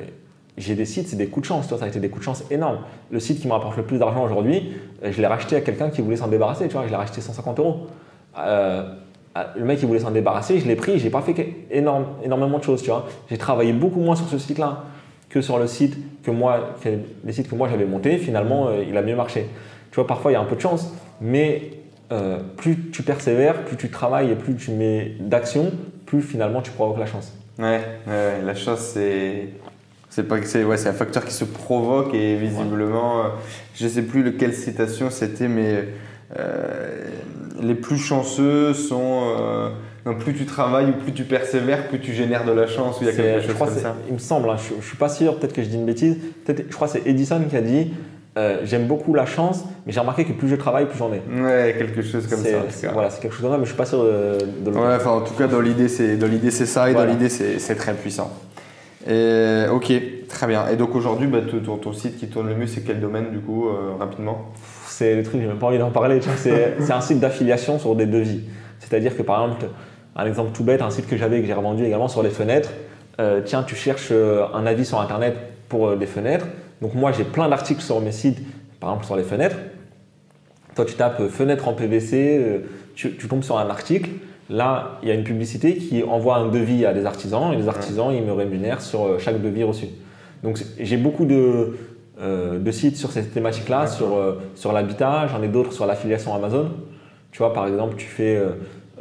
[0.58, 1.66] j'ai des sites, c'est des coups de chance.
[1.66, 2.80] Tu vois, ça a été des coups de chance énormes.
[3.12, 5.90] Le site qui me rapporte le plus d'argent aujourd'hui, euh, je l'ai racheté à quelqu'un
[5.90, 6.68] qui voulait s'en débarrasser.
[6.68, 7.88] Tu vois, je l'ai racheté 150 euros.
[8.40, 8.84] Euh,
[9.56, 11.36] le mec, il voulait s'en débarrasser, je l'ai pris, j'ai pas fait
[11.70, 12.82] énorme, énormément de choses.
[12.82, 14.84] Tu vois, j'ai travaillé beaucoup moins sur ce site-là
[15.30, 16.90] que sur le site que moi, que
[17.26, 18.18] les sites que moi j'avais montés.
[18.18, 19.48] Finalement, il a mieux marché.
[19.92, 21.72] Tu vois, parfois il y a un peu de chance, mais
[22.12, 25.72] euh, plus tu persévères, plus tu travailles et plus tu mets d'action,
[26.06, 27.34] plus finalement tu provoques la chance.
[27.58, 29.50] Ouais, ouais, la chance, c'est.
[30.10, 33.28] C'est pas que c'est ouais, c'est un facteur qui se provoque et visiblement, euh,
[33.76, 35.90] je sais plus lequel citation c'était, mais
[36.38, 37.04] euh,
[37.62, 39.36] les plus chanceux sont.
[39.38, 39.70] euh,
[40.06, 43.04] non, plus tu travailles ou plus tu persévères, plus tu génères de la chance ou
[43.04, 43.96] il y a quelque chose comme ça.
[44.08, 46.16] Il me semble, hein, je, je suis pas sûr, peut-être que je dis une bêtise.
[46.48, 47.92] Je crois que c'est Edison qui a dit
[48.38, 51.22] euh, J'aime beaucoup la chance, mais j'ai remarqué que plus je travaille, plus j'en ai.
[51.42, 52.58] Ouais, quelque chose comme ça.
[52.58, 52.94] en tout c'est- cas.
[52.94, 54.96] Voilà, c'est quelque chose comme ça, mais je suis pas sûr de, de le Ouais,
[54.96, 57.08] enfin en tout cas dans l'idée c'est dans l'idée c'est ça et Voilà.
[57.08, 58.32] dans l'idée c'est très puissant.
[59.08, 59.94] Et, ok,
[60.28, 60.68] très bien.
[60.70, 63.40] Et donc aujourd'hui, bah, ton, ton- site qui tourne le mieux, c'est quel domaine du
[63.40, 64.46] coup, euh, rapidement?
[64.88, 66.20] C'est le truc, j'ai même pas envie d'en parler.
[66.38, 68.42] C'est un site d'affiliation sur des devis.
[68.80, 69.66] C'est-à-dire que par exemple,
[70.16, 72.30] un exemple tout bête, un site que j'avais et que j'ai revendu également sur les
[72.32, 72.72] fenêtres.
[73.20, 75.36] euh, tiens, tu cherches un avis sur Internet
[75.70, 76.46] pour des fenêtres.
[76.82, 78.40] Donc moi, j'ai plein d'articles sur mes sites,
[78.80, 79.58] par exemple sur les fenêtres.
[80.76, 82.60] Toi, tu tapes euh, fenêtre en PVC, euh,
[82.96, 84.10] tu, tu tombes sur un article.
[84.50, 87.68] Là, il y a une publicité qui envoie un devis à des artisans et les
[87.68, 89.88] artisans, ils me rémunèrent sur euh, chaque devis reçu.
[90.44, 91.76] Donc j'ai beaucoup de,
[92.22, 96.34] euh, de sites sur cette thématique-là, sur, euh, sur l'habitat, j'en ai d'autres sur l'affiliation
[96.34, 96.72] Amazon.
[97.32, 98.42] Tu vois, par exemple, tu fais,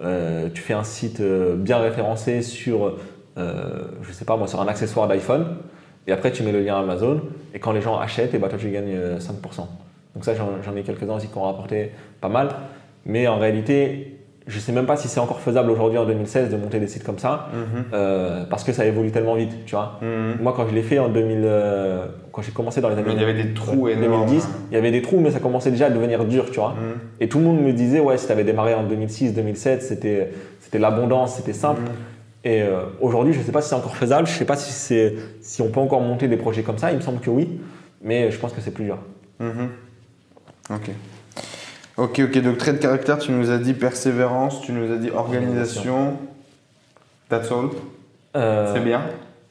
[0.02, 2.96] euh, tu fais un site bien référencé sur,
[3.36, 5.46] je sais pas moi, sur un accessoire d'iPhone,
[6.08, 7.20] et après tu mets le lien Amazon,
[7.54, 9.66] et quand les gens achètent, et bah, toi tu gagnes euh, 5%.
[10.14, 11.90] Donc ça, j'en ai quelques-uns aussi qui ont rapporté
[12.20, 12.48] pas mal.
[13.06, 16.56] Mais en réalité, je sais même pas si c'est encore faisable aujourd'hui en 2016 de
[16.56, 17.48] monter des sites comme ça,
[17.92, 19.98] euh, parce que ça évolue tellement vite, tu vois.
[20.02, 20.42] Mhm.
[20.42, 23.20] Moi, quand je l'ai fait en 2000, euh, quand j'ai commencé dans les années Il
[23.20, 24.26] y avait des trous ouais, énormes.
[24.26, 26.70] 2010, il y avait des trous, mais ça commençait déjà à devenir dur, tu vois.
[26.70, 26.98] Mhm.
[27.20, 30.30] Et tout le monde me disait, ouais, si tu avais démarré en 2006, 2007, c'était
[30.60, 31.82] c'était l'abondance, c'était simple.
[32.44, 32.50] Mhm.
[32.50, 34.56] Et euh, aujourd'hui, je ne sais pas si c'est encore faisable, je ne sais pas
[34.56, 37.30] si, c'est- si on peut encore monter des projets comme ça, il me semble que
[37.30, 37.60] oui,
[38.02, 38.98] mais je pense que c'est plus dur.
[39.40, 39.70] Mhm.
[40.70, 40.90] Ok.
[41.96, 42.42] Ok, ok.
[42.42, 46.16] Donc, trait de caractère, tu nous as dit persévérance, tu nous as dit organisation.
[47.28, 47.68] That's all.
[48.36, 49.02] Euh, C'est bien.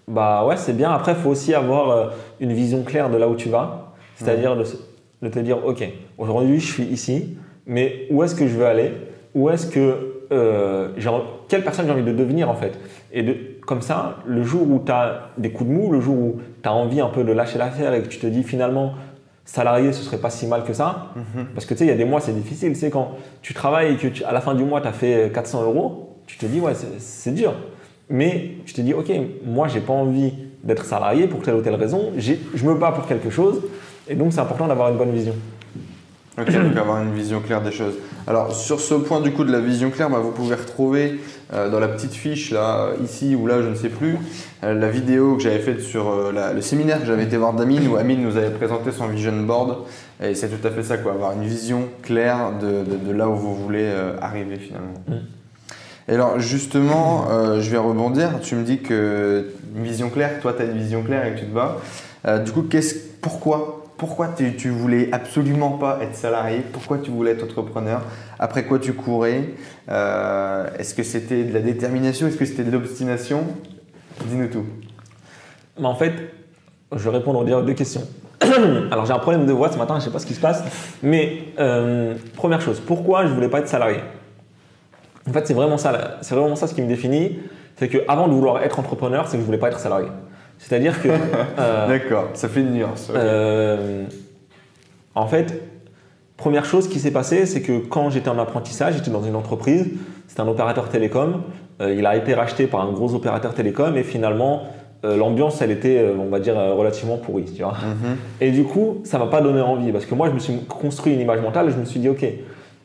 [0.07, 0.91] Bah ouais, c'est bien.
[0.91, 2.07] Après, il faut aussi avoir euh,
[2.41, 3.93] une vision claire de là où tu vas.
[4.17, 4.75] C'est-à-dire de, se-
[5.21, 5.83] de te dire, OK,
[6.17, 8.91] aujourd'hui, je suis ici, mais où est-ce que je veux aller?
[9.33, 10.09] Où est-ce que.
[10.31, 12.79] euh, j'ai en- quelle personne j'ai envie de devenir, en fait
[13.11, 13.35] Et de,
[13.67, 16.67] comme ça, le jour où tu as des coups de mou, le jour où tu
[16.67, 18.93] as envie un peu de lâcher l'affaire et que tu te dis finalement,
[19.45, 21.09] salarié, ce serait pas si mal que ça.
[21.53, 22.75] Parce que tu sais, il y a des mois, c'est difficile.
[22.75, 23.11] Sais, quand
[23.43, 26.17] tu travailles et que tu- à la fin du mois, tu as fait 400 euros,
[26.25, 27.53] tu te dis, ouais, c'est- c'est dur.
[28.09, 29.11] Mais tu te dis, ok,
[29.45, 32.13] moi, j'ai pas envie d'être salarié pour telle ou telle raison.
[32.17, 33.61] J'ai- Je me bats pour quelque chose.
[34.09, 35.35] Et donc, c'est important d'avoir une bonne vision.
[36.35, 37.93] Ok, donc avoir une vision claire des choses.
[38.25, 41.19] Alors sur ce point du coup de la vision claire, bah, vous pouvez retrouver
[41.53, 44.17] euh, dans la petite fiche là, ici ou là, je ne sais plus,
[44.63, 47.53] euh, la vidéo que j'avais faite sur euh, la- le séminaire que j'avais été voir
[47.53, 49.77] d'Amine où Amine nous avait présenté son vision board.
[50.23, 53.29] Et c'est tout à fait ça, quoi, avoir une vision claire de, de- de là
[53.29, 53.87] où vous voulez
[54.19, 54.93] arriver finalement.
[55.07, 55.13] Mm.
[56.09, 57.27] Et alors justement,
[57.59, 58.39] je vais rebondir.
[58.41, 61.39] Tu me dis que une vision claire, toi tu as une vision claire et que
[61.39, 61.77] tu te bats.
[62.43, 66.61] Du coup, qu'est-ce, pourquoi pourquoi tu, voulais absolument pas être salarié?
[66.71, 68.01] Pourquoi tu voulais être entrepreneur?
[68.39, 69.49] Après quoi tu courais?
[69.89, 72.27] Euh, Est-ce que c'était de la détermination?
[72.27, 73.45] Est-ce que c'était de l'obstination?
[74.25, 74.65] Dis-nous tout.
[75.79, 76.13] Mais en fait,
[76.91, 78.07] je vais répondre aux deux questions.
[78.91, 80.63] Alors j'ai un problème de voix ce matin, je sais pas ce qui se passe.
[81.01, 83.99] Mais euh, première chose, pourquoi je voulais pas être salarié?
[85.27, 87.39] En fait, c'est vraiment ça, c'est vraiment ça ce qui me définit.
[87.77, 90.09] C'est que avant de vouloir être entrepreneur, c'est que je voulais pas être salarié.
[90.67, 91.09] C'est-à-dire que
[91.59, 93.11] euh, D'accord, ça fait une nuance.
[93.13, 94.03] euh,
[95.15, 95.61] en fait,
[96.37, 99.89] première chose qui s'est passée, c'est que quand j'étais en apprentissage, j'étais dans une entreprise,
[100.27, 101.41] c'était un opérateur télécom.
[101.81, 104.63] Euh, il a été racheté par un gros opérateur télécom et finalement,
[105.03, 107.43] l'ambiance, elle était, on va dire, relativement pourrie.
[107.43, 108.15] Tu vois Mhm.
[108.39, 111.13] et du coup, ça m'a pas donné envie parce que moi, je me suis construit
[111.13, 112.25] une image mentale et je me suis dit, ok,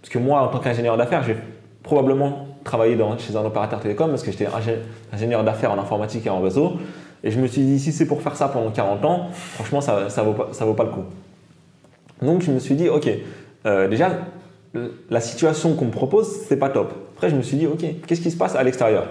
[0.02, 1.36] parce que moi, en tant qu'ingénieur d'affaires, j'ai
[1.84, 4.80] probablement travaillé dans- chez un opérateur télécom parce que j'étais ingé-
[5.12, 6.72] ingénieur d'affaires en informatique et en réseau.
[7.24, 10.08] Et je me suis dit, si c'est pour faire ça pendant 40 ans, franchement, ça,
[10.08, 11.04] ça, vaut, pas, ça vaut pas le coup.
[12.22, 13.08] Donc, je me suis dit, ok,
[13.66, 14.10] euh, déjà,
[15.10, 16.92] la situation qu'on me propose, c'est pas top.
[17.16, 19.06] Après, je me suis dit, ok, qu'est-ce qui se passe à l'extérieur?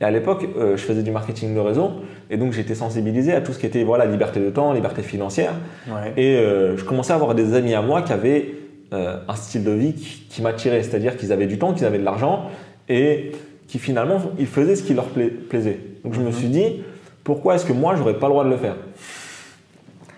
[0.00, 1.90] Et à l'époque, euh, je faisais du marketing de réseau
[2.28, 5.52] et donc j'étais sensibilisé à tout ce qui était voilà, liberté de temps, liberté financière.
[5.88, 6.12] Ouais.
[6.16, 8.54] Et euh, je commençais à avoir des amis à moi qui avaient
[8.92, 12.04] un style de vie qui, qui m'attirait, c'est-à-dire qu'ils avaient du temps, qu'ils avaient de
[12.04, 12.44] l'argent
[12.88, 13.32] et
[13.66, 15.80] qui finalement ils faisaient ce qui leur pla- plaisait.
[16.04, 16.82] Donc je me suis dit
[17.24, 18.76] pourquoi est-ce que moi j'aurais pas le droit de le faire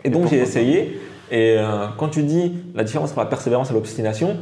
[0.05, 1.01] Et donc j'ai essayé.
[1.31, 4.37] Et euh, quand tu dis la différence entre la persévérance et l'obstination,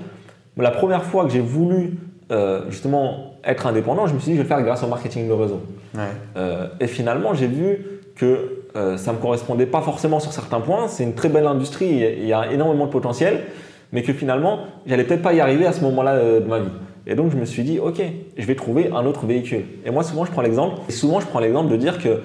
[0.56, 1.94] la première fois que j'ai voulu
[2.30, 5.28] euh, justement être indépendant, je me suis dit je vais le faire grâce au marketing
[5.28, 5.60] de réseau.
[5.94, 6.00] Ouais.
[6.36, 7.78] Euh, et finalement, j'ai vu
[8.16, 8.60] que
[8.96, 10.88] ça ne me correspondait pas forcément sur certains points.
[10.88, 11.86] C'est une très belle industrie,
[12.18, 13.44] il y a- énormément de potentiel,
[13.92, 16.68] mais que finalement, j'allais peut-être pas y arriver à ce moment-là de ma vie.
[17.06, 18.02] Et donc, je me suis dit, ok,
[18.36, 19.64] je vais trouver un autre véhicule.
[19.86, 22.20] Et moi, souvent, je prends l'exemple, et souvent, je prends l'exemple de dire que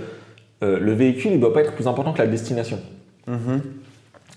[0.63, 2.80] euh, le véhicule, ne doit pas être plus important que la destination.
[3.28, 3.62] Mhm.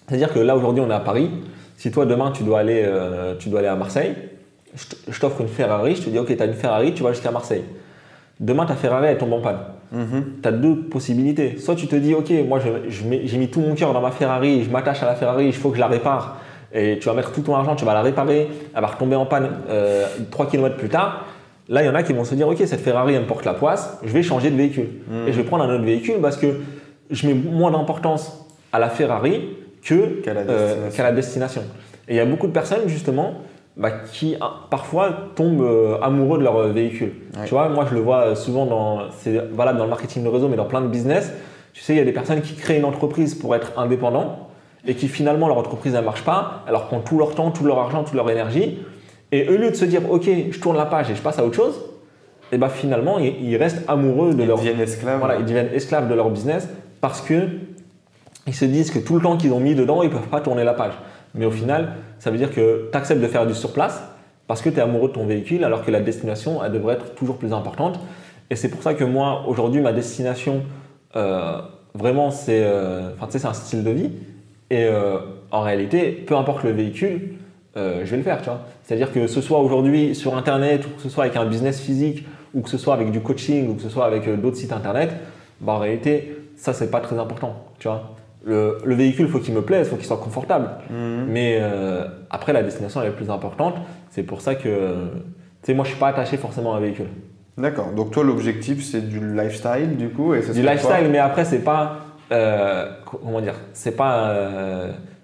[0.07, 1.31] C'est-à-dire que là, aujourd'hui, on est à Paris.
[1.77, 4.15] Si toi, demain, tu dois aller, euh, tu dois aller à Marseille,
[5.09, 7.31] je t'offre une Ferrari, je te dis, ok, tu as une Ferrari, tu vas jusqu'à
[7.31, 7.65] Marseille.
[8.41, 9.59] Demain, ta Ferrari, elle tombe en panne.
[9.93, 10.25] Mhm.
[10.43, 11.59] tu as deux possibilités.
[11.59, 12.59] Soit tu te dis, ok, moi
[12.89, 15.69] j'ai mis tout mon cœur dans ma Ferrari, je m'attache à la Ferrari, il faut
[15.69, 16.39] que je la répare.
[16.73, 19.27] Et tu vas mettre tout ton argent, tu vas la réparer, elle va retomber en
[19.27, 21.27] panne euh, 3 km plus tard.
[21.73, 23.47] Là, il y en a qui vont se dire, ok, cette Ferrari, elle me porte
[23.47, 24.89] la poisse, je vais changer de véhicule.
[25.27, 26.61] Et je vais prendre un autre véhicule parce que
[27.11, 30.97] je mets moins d'importance à la Ferrari que Qu'à la euh, destination.
[30.97, 31.63] qu'à la destination.
[32.09, 33.37] Et il y a beaucoup de personnes, justement,
[33.79, 37.15] bah, qui ah, parfois tombent euh, amoureux de leur euh, véhicule.
[37.39, 37.47] Ouais.
[37.47, 40.49] Tu vois, moi je le vois souvent dans, c'est valable dans le marketing de réseau,
[40.49, 41.33] mais dans plein de business.
[41.73, 44.51] Tu sais, il y a des personnes qui créent une entreprise pour être indépendants
[44.87, 47.79] et qui finalement leur entreprise ne marche pas, leur prend tout leur temps, tout leur
[47.79, 48.81] argent, toute leur énergie.
[49.33, 51.45] Et au lieu de se dire, ok, je tourne la page et je passe à
[51.45, 51.81] autre chose,
[52.53, 55.19] et bah finalement ils, ils restent amoureux de Ils leur deviennent esclaves.
[55.19, 56.69] voilà, ils deviennent esclaves de leur business
[57.01, 57.49] parce que
[58.47, 60.65] ils se disent que tout le temps qu'ils ont mis dedans, ils peuvent pas tourner
[60.65, 60.93] la page.
[61.35, 64.03] Mais au final, ça veut dire que tu acceptes de faire du surplace
[64.47, 67.15] parce que tu es amoureux de ton véhicule alors que la destination, elle devrait être
[67.15, 68.01] toujours plus importante.
[68.51, 70.63] Et c'est pour ça que moi, aujourd'hui, ma destination,
[71.17, 71.59] euh,
[71.95, 74.11] vraiment, c'est euh, un style de vie.
[74.71, 75.19] Et euh,
[75.51, 77.35] en réalité, peu importe le véhicule,
[77.77, 78.39] euh, je vais le faire.
[78.41, 78.61] tu vois.
[78.85, 82.27] C'est-à-dire que ce soit aujourd'hui sur Internet, ou que ce soit avec un business physique,
[82.55, 84.73] ou que ce soit avec du coaching, ou que ce soit avec euh, d'autres sites
[84.73, 85.11] Internet,
[85.61, 87.55] bah, en réalité, ça, c'est pas très important.
[87.79, 88.15] Tu vois.
[88.45, 90.69] Le, le véhicule, il faut qu'il me plaise, il faut qu'il soit confortable.
[90.91, 91.27] Mhm.
[91.29, 93.77] Mais euh, après, la destination, elle est plus importante.
[94.11, 97.07] C'est pour ça que, tu sais, moi, je suis pas attaché forcément à un véhicule.
[97.57, 97.93] D'accord.
[97.93, 101.61] Donc toi, l'objectif, c'est du lifestyle, du coup, et ça Du lifestyle, mais après, c'est
[101.63, 101.99] pas.
[103.05, 104.35] co- comment dire C'est pas.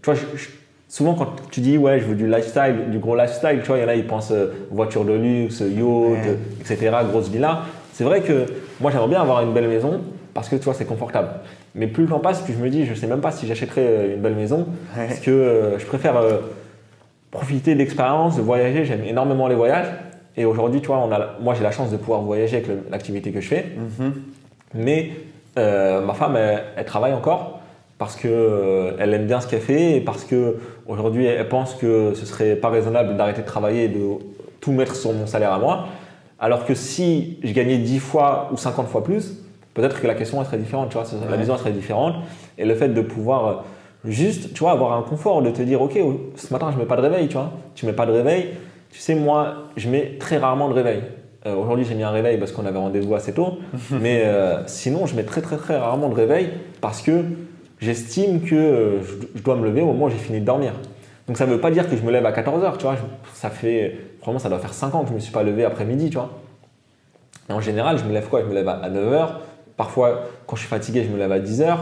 [0.03, 0.49] tu vois, je- je-
[0.89, 3.83] souvent, quand tu dis, ouais, je veux du lifestyle, du gros lifestyle, tu vois, il
[3.83, 6.39] y en a, ils pensent euh, voiture de luxe, yacht, Ouais.
[6.61, 7.61] etc., grosse villa.
[7.93, 8.47] C'est vrai que
[8.81, 10.01] moi, j'aimerais bien avoir une belle maison
[10.35, 11.29] parce que, tu vois, c'est confortable.
[11.75, 13.85] Mais plus le temps passe, plus je me dis, je sais même pas si j'achèterais
[13.85, 15.07] euh, une belle maison Ouais.
[15.09, 16.39] parce que euh, je préfère euh,
[17.31, 18.85] profiter de l'expérience, de voyager.
[18.85, 19.87] J'aime énormément les voyages.
[20.37, 23.31] Et aujourd'hui, tu vois, on a, moi, j'ai la chance de pouvoir voyager avec l'activité
[23.33, 23.67] que je fais.
[23.99, 24.13] Mhm.
[24.75, 25.11] Mais
[25.57, 27.61] ma femme, elle, elle travaille encore
[27.99, 30.57] parce que elle aime bien ce qu'elle fait et parce que
[30.89, 34.01] aujourd'hui, elle pense que ce serait pas raisonnable d'arrêter de travailler et de
[34.61, 35.87] tout mettre sur mon salaire à moi.
[36.41, 39.35] Alors que si je gagnais 10 fois ou 50 fois plus,
[39.75, 41.37] peut-être que la question elle serait différente, tu vois, la Ouais.
[41.39, 42.15] vision elle serait différente.
[42.59, 43.55] Et le fait de pouvoir euh,
[44.05, 45.99] juste, tu vois, avoir un confort, de te dire, ok,
[46.37, 48.47] ce matin je mets pas de réveil, tu vois, tu mets pas de réveil.
[48.91, 51.03] Tu sais, moi, je mets très rarement de réveil.
[51.47, 53.59] Euh, Aujourd'hui, j'ai mis un réveil parce qu'on avait rendez-vous assez tôt.
[53.91, 56.49] mais euh, sinon, je mets très, très, très rarement de réveil
[56.81, 57.23] parce que
[57.81, 60.73] j'estime que euh, je, dois me lever au moment où j'ai fini de dormir.
[61.27, 62.97] Donc, ça ne veut pas dire que je me lève à 14h, tu vois.
[63.35, 65.65] Ça fait, vraiment, ça doit faire 5 ans que je ne me suis pas levé
[65.65, 66.31] après midi, tu vois.
[67.51, 68.43] En général, je me lève quoi?
[68.43, 69.29] Je me lève à 9h.
[69.77, 71.77] Parfois, quand je suis fatigué, je me lève à 10h.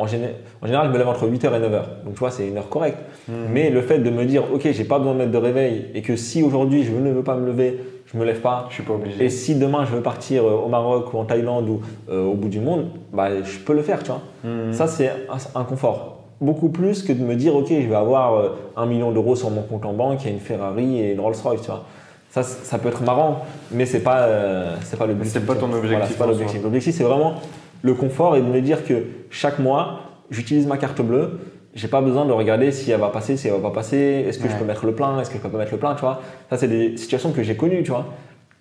[0.00, 2.04] En, général, je me lève entre 8h et 9h.
[2.04, 2.98] Donc, tu vois, c'est une heure correcte.
[3.28, 6.02] Mais le fait de me dire, OK, j'ai pas besoin de mettre de réveil et
[6.02, 8.66] que si aujourd'hui je ne veux pas me lever, je me lève pas.
[8.70, 9.24] Je suis pas obligé.
[9.24, 11.80] Et si demain je veux partir euh, au Maroc ou en Thaïlande ou
[12.10, 14.22] euh, au bout du monde, bah, je peux le faire, tu vois.
[14.42, 14.72] Mhm.
[14.72, 16.20] Ça, c'est un, un confort.
[16.40, 19.50] Beaucoup plus que de me dire, OK, je vais avoir euh, un million d'euros sur
[19.50, 21.84] mon compte en banque, il y a une Ferrari et une Rolls-Royce, tu vois.
[22.30, 25.32] Ça, ça peut être marrant, mais c'est pas, euh, c'est pas l'objectif.
[25.32, 26.62] c'est pas ton objectif Voilà, c'est pas l'objectif.
[26.62, 27.34] L'objectif, c'est vraiment
[27.82, 30.00] le confort et de me dire que chaque mois,
[30.30, 31.40] j'utilise ma carte bleue.
[31.74, 34.24] J'ai pas besoin de regarder si elle va passer, si elle va pas passer.
[34.26, 35.94] Est-ce que je peux mettre le plein, est-ce que je peux pas mettre le plein,
[35.94, 36.20] tu vois?
[36.50, 38.06] Ça, c'est des situations que j'ai connues, tu vois?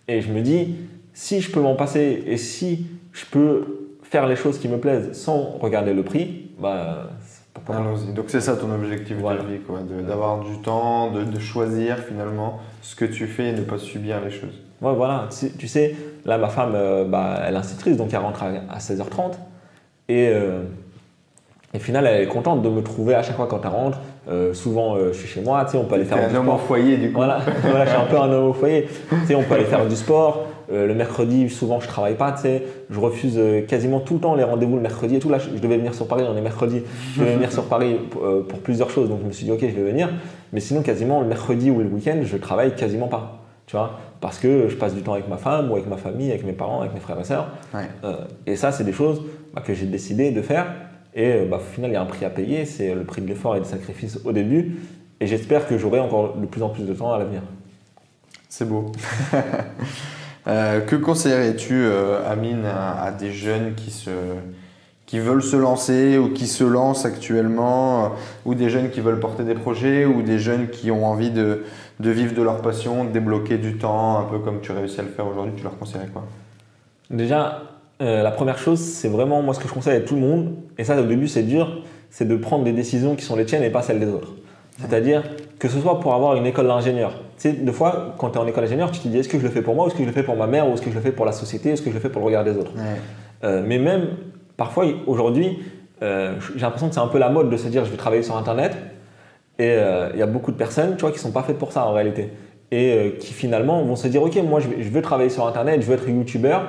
[0.07, 0.76] Et je me dis,
[1.13, 5.11] si je peux m'en passer et si je peux faire les choses qui me plaisent
[5.13, 7.09] sans regarder le prix, bah,
[7.53, 7.78] pourquoi.
[7.78, 8.13] Allons-y.
[8.13, 9.41] Donc c'est ça ton objectif Voilà.
[9.41, 13.53] de vie, quoi, d'avoir du temps, de, de choisir finalement ce que tu fais et
[13.53, 14.61] ne pas subir les choses.
[14.82, 15.27] Ouais, voilà.
[15.38, 18.47] Tu, tu sais, là, ma femme, euh, bah, elle est institutrice, donc elle rentre à,
[18.73, 19.34] à 16h30.
[20.09, 20.63] Et, euh,
[21.73, 23.99] et au final, elle est contente de me trouver à chaque fois quand elle rentre.
[24.27, 26.39] Euh, souvent, euh, je suis chez moi, tu sais, on peut aller faire du un
[26.39, 27.17] homme au foyer du coup.
[27.17, 28.88] Voilà, voilà, je suis un peu un homme au foyer.
[29.09, 30.47] Tu sais, on peut aller faire du sport.
[30.71, 32.32] Le mercredi, souvent, je travaille pas.
[32.32, 35.30] Tu sais, je refuse quasiment tout le temps les rendez-vous le mercredi et tout.
[35.30, 36.84] Là, je, je devais venir sur Paris, on est mercredi.
[37.15, 39.09] Je devais venir sur Paris pour, pour plusieurs choses.
[39.09, 40.09] Donc, je me suis dit, ok, je vais venir.
[40.53, 43.39] Mais sinon, quasiment le mercredi ou le week-end, je travaille quasiment pas.
[43.65, 46.30] Tu vois, parce que je passe du temps avec ma femme ou avec ma famille,
[46.30, 47.49] avec mes parents, avec mes frères et sœurs.
[47.74, 47.88] Ouais.
[48.03, 49.22] Euh, et ça, c'est des choses
[49.53, 50.67] bah, que j'ai décidé de faire.
[51.13, 52.65] Et euh, bah, au final, il y a un prix à payer.
[52.65, 54.80] C'est le prix de l'effort et du sacrifice au début.
[55.22, 57.41] Et j'espère que j'aurai encore de plus en plus de temps à l'avenir.
[58.49, 58.91] C'est beau.
[60.47, 64.09] Euh, que conseillerais-tu, euh, Amine, à, à des jeunes qui, se,
[65.05, 68.13] qui veulent se lancer ou qui se lancent actuellement,
[68.45, 71.65] ou des jeunes qui veulent porter des projets, ou des jeunes qui ont envie de,
[71.99, 75.03] de vivre de leur passion, de débloquer du temps, un peu comme tu réussis à
[75.03, 76.23] le faire aujourd'hui, tu leur conseillerais quoi?
[77.09, 77.63] Déjà,
[78.01, 80.55] euh, la première chose, c'est vraiment moi ce que je conseille à tout le monde,
[80.77, 83.63] et ça au début c'est dur, c'est de prendre des décisions qui sont les tiennes
[83.63, 84.33] et pas celles des autres.
[84.79, 85.23] C'est-à-dire
[85.59, 87.11] que ce soit pour avoir une école d'ingénieur.
[87.37, 89.37] Tu sais, des fois, quand tu es en école d'ingénieur, tu te dis est-ce que
[89.37, 90.73] je le fais pour moi, ou est-ce que je le fais pour ma mère, ou
[90.73, 92.27] est-ce que je le fais pour la société, est-ce que je le fais pour le
[92.27, 92.71] regard des autres?
[93.43, 94.07] Euh, mais même,
[94.55, 95.59] parfois, aujourd'hui,
[96.01, 98.23] euh, j'ai l'impression que c'est un peu la mode de se dire je vais travailler
[98.23, 98.77] sur Internet.
[99.60, 101.72] Et euh, il y a beaucoup de personnes, tu vois, qui sont pas faites pour
[101.72, 102.30] ça en réalité.
[102.72, 105.45] Et euh, qui finalement vont se dire ok, moi je, vais- je veux travailler sur
[105.45, 106.64] Internet, je veux être youtubeur.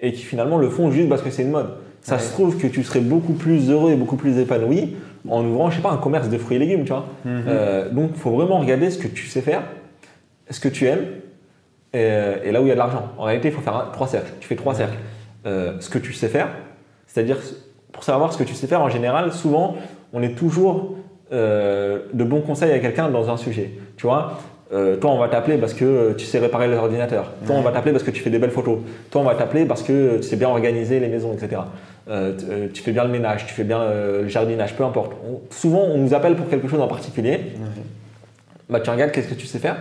[0.00, 1.70] Et qui finalement le font juste parce que c'est une mode.
[2.02, 2.20] Ça Ouais.
[2.20, 4.96] se trouve que tu serais beaucoup plus heureux et beaucoup plus épanoui
[5.28, 7.06] en ouvrant, je sais pas, un commerce de fruits et légumes, tu vois.
[7.26, 9.62] Euh, donc, il faut vraiment regarder ce que tu sais faire,
[10.48, 11.04] ce que tu aimes,
[11.92, 11.98] et,
[12.44, 13.08] et là où il y a de l'argent.
[13.18, 14.30] En réalité, il faut faire un- trois cercles.
[14.40, 14.96] Tu fais trois cercles.
[15.46, 16.48] Euh, ce que tu sais faire,
[17.06, 17.38] c'est-à-dire
[17.92, 19.74] pour savoir ce que tu sais faire, en général, souvent,
[20.12, 20.94] on est toujours
[21.32, 23.70] euh, de bons conseils à quelqu'un dans un sujet.
[23.96, 24.34] Tu vois,
[24.72, 27.32] euh, toi, on va t'appeler parce que tu sais réparer l'ordinateur.
[27.46, 28.78] Toi, on va t'appeler parce que tu fais des belles photos.
[29.10, 31.62] Toi, on va t'appeler parce que tu sais bien organiser les maisons, etc.
[32.08, 35.12] Euh, tu fais bien le ménage, tu fais bien le jardinage, peu importe.
[35.28, 37.40] On- souvent, on nous appelle pour quelque chose en particulier.
[38.68, 39.76] Bah, tu regardes qu'est-ce que tu sais faire?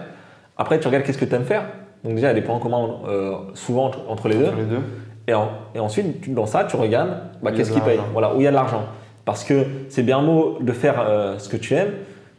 [0.57, 1.63] Après, tu regardes qu'est-ce que tu aimes faire?
[2.03, 4.45] Donc déjà, il y a des points communs euh, souvent entre, entre les deux.
[4.57, 4.79] Les deux
[5.27, 7.09] Et, en- et ensuite, tu- dans ça, tu regardes
[7.41, 7.97] bah, qu'est-ce qui paye?
[8.13, 8.83] Voilà, où il y a de l'argent.
[9.27, 11.91] Parce que c'est bien beau de faire euh, ce que tu aimes,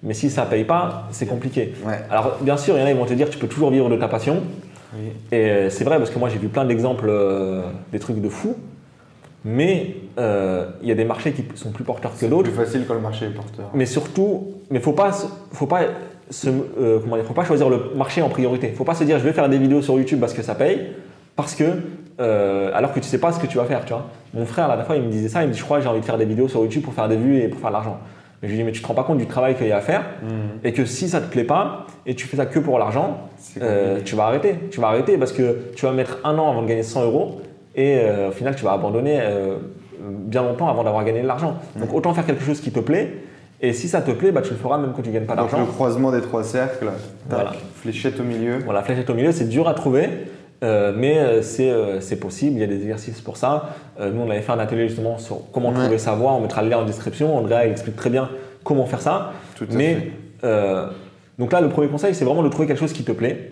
[0.03, 1.75] mais si ça ne paye pas, c'est compliqué.
[1.85, 1.99] Ouais.
[2.11, 3.91] Alors, bien sûr, il y en a qui vont te dire tu peux toujours vivre
[3.91, 4.43] de ta passion.
[4.95, 5.11] Oui.
[5.31, 7.61] Et euh, c'est vrai, parce que moi, j'ai vu plein d'exemples, euh,
[7.93, 8.57] des trucs de fous.
[9.45, 12.51] Mais il y a des marchés qui sont plus porteurs que C'est d'autres.
[12.51, 13.67] plus facile quand le marché est porteur.
[13.75, 15.11] Mais surtout, mais faut pas,
[15.53, 15.83] faut pas,
[16.31, 16.49] se,
[17.03, 18.69] comment dire, faut pas choisir le marché en priorité.
[18.69, 20.89] Faut pas se dire je vais faire des vidéos sur YouTube parce que ça paye,
[21.37, 21.65] parce que
[22.21, 24.07] euh, alors que tu sais pas ce que tu vas faire, tu vois.
[24.35, 25.83] Mon frère la dernière fois il me disait ça, il me dit je crois que
[25.85, 27.71] j'ai envie de faire des vidéos sur YouTube pour faire des vues et pour faire
[27.71, 27.99] de l'argent.
[28.43, 29.77] Mais je lui dis mais tu te rends pas compte du travail qu'il y a
[29.79, 30.03] à faire
[30.65, 33.19] et que si ça te plaît pas et tu fais ça que pour l'argent,
[33.63, 34.55] euh, tu vas arrêter.
[34.71, 37.41] Tu vas arrêter parce que tu vas mettre un an avant de gagner 100 euros
[37.75, 39.21] et euh, au final tu vas abandonner
[40.01, 41.57] bien longtemps avant d'avoir gagné de l'argent.
[41.77, 43.13] Donc autant faire quelque chose qui te plaît
[43.61, 45.59] et si ça te plaît, bah, tu le feras même quand tu gagnes pas d'argent.
[45.59, 46.87] le croisement des trois cercles,
[47.29, 47.53] tac, Voilà.
[47.75, 48.59] fléchette au milieu.
[48.65, 50.09] Voilà, fléchette au milieu, c'est dur à trouver,
[50.65, 53.71] euh, mais euh, c'est euh, c'est possible, il y a des exercices pour ça.
[54.01, 55.75] Nous, on avait fait un atelier justement sur comment Ouais.
[55.75, 57.37] trouver sa voie, on mettra le lien en description.
[57.37, 58.29] Andrea il explique très bien
[58.65, 59.33] comment faire ça.
[59.57, 60.89] Tout à mais fait.
[61.39, 63.51] donc là, le premier conseil, c'est vraiment de trouver quelque chose qui te plaît.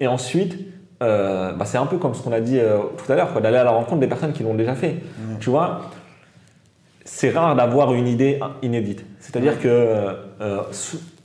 [0.00, 0.58] Et ensuite,
[1.00, 2.58] bah, c'est un peu comme ce qu'on a dit
[2.96, 4.96] tout à l'heure, d'aller à la rencontre des personnes qui l'ont déjà fait.
[5.40, 5.90] Tu vois,
[7.04, 9.04] c'est rare d'avoir une idée inédite.
[9.20, 10.14] C'est-à-dire que,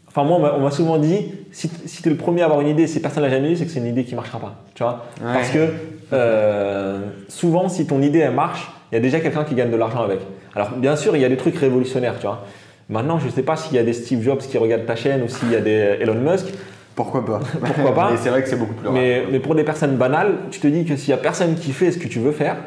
[0.09, 2.67] enfin moi, on m'a- souvent dit, si, si tu es le premier à avoir une
[2.67, 4.55] idée, si personne l'a jamais eu, c'est que c'est une idée qui marchera pas.
[4.75, 5.33] Tu vois, Ouais.
[5.33, 5.69] parce que
[6.13, 9.77] euh, souvent, si ton idée elle marche, il y a déjà quelqu'un qui gagne de
[9.77, 10.19] l'argent avec.
[10.55, 12.45] Alors bien sûr, il y a des trucs révolutionnaires, tu vois.
[12.89, 15.21] Maintenant, je ne sais pas s'il y a des Steve Jobs qui regardent ta chaîne
[15.21, 16.47] ou s'il y a des Elon Musk.
[16.95, 18.95] Pourquoi pas Pourquoi pas Mais c'est vrai que c'est beaucoup plus rare.
[18.95, 21.71] Mais, mais pour des personnes banales, tu te dis que s'il y a personne qui
[21.71, 22.57] fait ce que tu veux faire,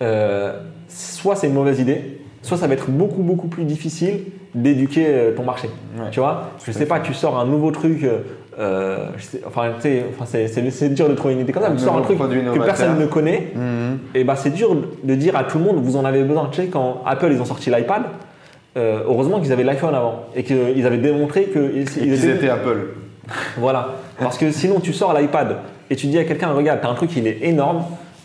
[0.00, 0.58] euh,
[0.88, 4.20] soit c'est une mauvaise idée, soit ça va être beaucoup beaucoup plus difficile
[4.54, 5.68] d'éduquer euh, ton marché.
[5.96, 6.10] Ouais.
[6.10, 8.18] Tu vois, je sais pas, tu sors un nouveau truc, euh,
[8.58, 12.02] euh, sais- enfin, c'est- dur de trouver une idée comme ça, Un tu sors un
[12.02, 13.98] truc que personne ne connaît, Mhm.
[14.14, 16.48] et bah c'est dur de dire à tout le monde vous en avez besoin.
[16.52, 18.02] Tu sais, quand Apple ils ont sorti l'iPad,
[18.76, 22.88] euh, heureusement qu'ils avaient l'iPhone avant et qu'ils avaient démontré qu'ils qu'ils étaient Apple.
[23.56, 23.88] voilà.
[24.18, 25.56] Parce que sinon, tu sors l'iPad
[25.90, 27.84] et tu dis à quelqu'un, regarde, t'as un truc, il est énorme.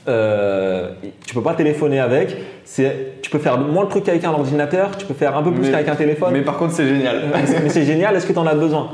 [0.09, 0.91] euh,
[1.25, 2.37] tu peux pas téléphoner avec.
[2.69, 4.97] C'est, tu peux faire moins de trucs qu'avec un ordinateur.
[4.97, 6.31] Tu peux faire un peu plus qu'avec un téléphone.
[6.33, 7.21] Mais par contre, c'est génial.
[7.63, 8.13] Mais c'est- génial.
[8.15, 8.89] Est-ce que tu en as besoin?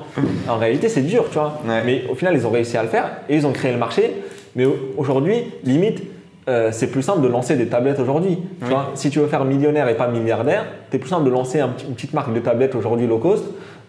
[0.48, 1.60] En réalité, c'est dur, tu vois.
[1.68, 1.82] Ouais.
[1.84, 4.14] Mais au final, ils ont réussi à le faire et ils ont créé le marché.
[4.56, 6.04] Mais au- aujourd'hui, limite,
[6.48, 8.38] euh, c'est plus simple de lancer des tablettes aujourd'hui.
[8.62, 8.68] Oui.
[8.94, 11.96] si tu veux faire millionnaire et pas milliardaire, c'est plus simple de lancer un une
[11.96, 13.44] petite marque de tablettes aujourd'hui low cost.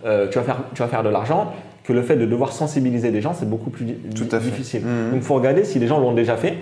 [0.06, 1.52] Euh, tu, vas faire, tu vas faire de l'argent
[1.84, 4.46] que le fait de devoir sensibiliser des gens, c'est beaucoup plus di- Tout à fait.
[4.46, 4.80] difficile.
[4.80, 5.10] Mhm.
[5.10, 6.54] Donc, il faut regarder si les gens l'ont déjà fait.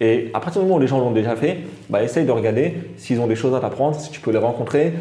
[0.00, 1.58] Et à partir du moment où les gens l'ont déjà fait,
[1.90, 4.92] bah, essaye de regarder s'ils ont des choses à t'apprendre, si tu peux les rencontrer,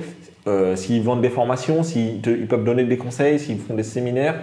[0.47, 4.35] euh, s'ils vendent des formations, s'ils te- peuvent donner des conseils, s'ils font des séminaires,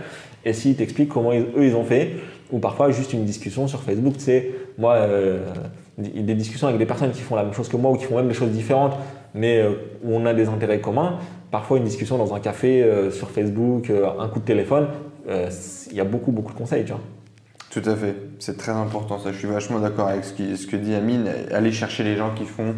[0.44, 2.10] et s'ils t'expliquent comment eux ils ont fait.
[2.52, 5.40] Ou parfois juste une discussion sur Facebook, tu sais, moi, euh,
[5.98, 8.16] des discussions avec des personnes qui font la même chose que moi ou qui font
[8.16, 8.92] même des choses différentes,
[9.34, 9.70] mais euh,
[10.04, 11.18] où on a des intérêts communs.
[11.50, 14.88] Parfois une discussion dans un café, sur Facebook, un coup de téléphone,
[15.28, 17.00] il y a beaucoup, beaucoup de conseils, tu vois.
[17.74, 19.32] Tout à fait, c'est très important ça.
[19.32, 21.28] Je suis vachement d'accord avec ce, qui- ce que dit Amine.
[21.52, 22.72] Allez chercher les gens qui font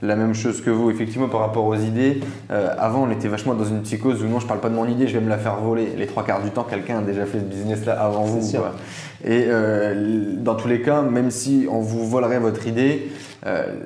[0.00, 0.90] la même chose que vous.
[0.90, 2.20] Effectivement, par rapport aux idées,
[2.50, 4.86] euh, avant on était vachement dans une psychose où non, je parle pas de mon
[4.86, 5.88] idée, je vais me la faire voler.
[5.98, 8.40] Les trois quarts du temps, quelqu'un a déjà fait ce business-là avant vous.
[8.58, 8.74] quoi.
[9.24, 13.10] Et euh, dans tous les cas, même si on vous volerait votre idée,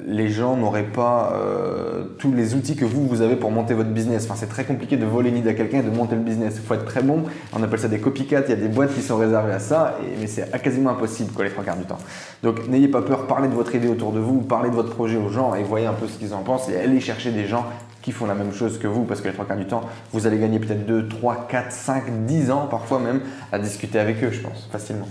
[0.06, 3.90] les gens n'auraient pas euh, tous les outils que vous, vous avez pour monter votre
[3.90, 4.24] business.
[4.24, 6.54] Enfin, c'est très compliqué de voler une idée à quelqu'un et de monter le business.
[6.56, 7.24] Il faut être très bon.
[7.52, 8.42] On appelle ça des copycats.
[8.46, 11.44] Il y a des boîtes qui sont réservées à ça, mais c'est quasiment impossible quoi,
[11.44, 11.98] les trois quarts du temps.
[12.42, 13.26] Donc, n'ayez pas peur.
[13.26, 15.86] Parlez de votre idée autour de vous, parlez de votre projet aux gens et voyez
[15.86, 17.66] un peu ce qu'ils en pensent et allez chercher des gens
[18.00, 19.82] qui font la même chose que vous parce que les trois quarts du temps,
[20.12, 23.20] vous allez gagner peut-être 2, 3, 4, 5, 10 ans parfois même
[23.52, 25.08] à discuter avec eux, je pense, facilement.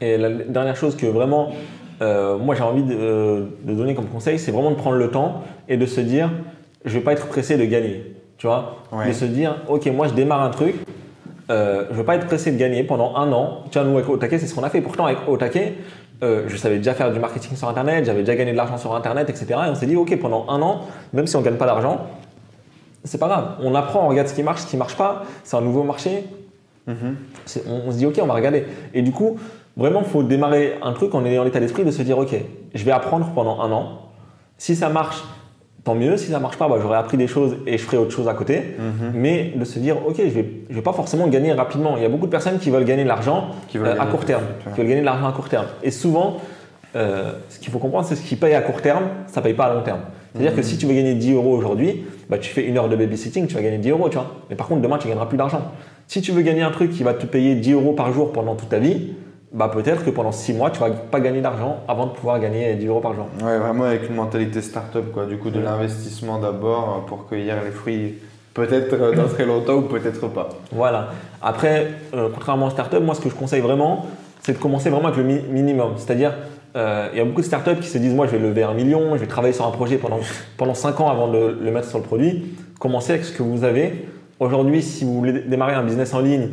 [0.00, 1.52] Et la dernière chose que vraiment,
[2.04, 5.42] euh, moi j'ai envie de, de donner comme conseil, c'est vraiment de prendre le temps
[5.68, 6.30] et de se dire,
[6.84, 8.14] je vais pas être pressé de gagner.
[8.36, 9.08] Tu vois Ouais.
[9.08, 10.74] De se dire, ok, moi je démarre un truc,
[11.50, 13.60] euh, je vais pas être pressé de gagner pendant un an.
[13.70, 14.80] Tu vois, nous avec Otake, c'est ce qu'on a fait.
[14.80, 15.74] Pourtant, avec Otake,
[16.22, 18.94] euh, je savais déjà faire du marketing sur Internet, j'avais déjà gagné de l'argent sur
[18.94, 19.46] Internet, etc.
[19.66, 20.80] Et on s'est dit, ok, pendant un an,
[21.12, 22.06] même si on gagne pas d'argent,
[23.04, 23.56] c'est pas grave.
[23.62, 25.24] On apprend, on regarde ce qui marche, ce qui marche pas.
[25.42, 26.24] C'est un nouveau marché.
[26.86, 26.92] On,
[27.86, 28.64] on se dit, ok, on va regarder.
[28.94, 29.36] Et du coup,
[29.76, 32.34] vraiment, il faut démarrer un truc en ayant l'état d'esprit de se dire, ok,
[32.74, 34.00] je vais apprendre pendant un an.
[34.58, 35.22] Si ça marche,
[35.84, 36.16] tant mieux.
[36.16, 38.34] Si ça marche pas, bah, j'aurai appris des choses et je ferai autre chose à
[38.34, 38.62] côté.
[39.12, 41.96] Mais de se dire, ok, je vais, je vais pas forcément gagner rapidement.
[41.96, 44.44] Il y a beaucoup de personnes qui veulent gagner de l'argent euh, à court terme,
[44.62, 45.66] qui veulent gagner de l'argent à court terme.
[45.82, 46.38] Et souvent,
[46.96, 49.66] euh, ce qu'il faut comprendre, c'est ce qui paye à court terme, ça paye pas
[49.66, 50.00] à long terme.
[50.32, 52.96] C'est-à-dire que si tu veux gagner 10 euros aujourd'hui, bah, tu fais une heure de
[52.96, 54.32] babysitting, tu vas gagner 10 euros, tu vois.
[54.50, 55.62] Mais par contre, demain, tu gagneras plus d'argent.
[56.08, 58.56] Si tu veux gagner un truc qui va te payer 10 euros par jour pendant
[58.56, 59.12] toute ta vie,
[59.54, 62.74] bah, peut-être que pendant 6 mois, tu vas pas gagner d'argent avant de pouvoir gagner
[62.74, 63.26] 10 euros par jour.
[63.42, 65.24] Ouais, vraiment avec une mentalité start-up, quoi.
[65.26, 68.16] Du coup, de l'investissement d'abord pour cueillir les fruits,
[68.52, 70.48] peut-être euh, dans très longtemps ou peut-être pas.
[70.72, 71.08] Voilà.
[71.40, 74.06] Après, euh, contrairement aux startups, moi, ce que je conseille vraiment,
[74.42, 75.92] c'est de commencer vraiment avec le mi- minimum.
[75.96, 76.34] C'est-à-dire,
[76.76, 78.74] euh, il y a beaucoup de startups qui se disent, moi, je vais lever un
[78.74, 80.18] million, je vais travailler sur un projet pendant,
[80.56, 82.56] pendant 5 ans avant de le mettre sur le produit.
[82.80, 84.06] Commencez avec ce que vous avez.
[84.40, 86.48] Aujourd'hui, si vous voulez dé- démarrer un business en ligne,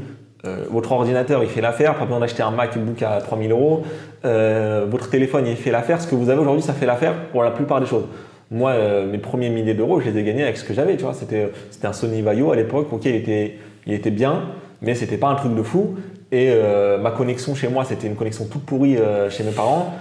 [0.45, 3.83] euh, votre ordinateur, il fait l'affaire, pas besoin d'acheter un MacBook à 3000 euros.
[4.25, 6.01] Euh, votre téléphone, il fait l'affaire.
[6.01, 8.05] Ce que vous avez aujourd'hui, ça fait l'affaire pour la plupart des choses.
[8.51, 10.97] Moi, euh, mes premiers milliers d'euros, je les ai gagnés avec ce que j'avais.
[10.97, 12.91] Tu vois, c'était c'était un Sony Vaio à l'époque.
[12.91, 14.43] Ok, il était, il était bien,
[14.81, 15.95] mais c'était pas un truc de fou.
[16.33, 19.93] Et euh, ma connexion chez moi, c'était une connexion toute pourrie euh, chez mes parents.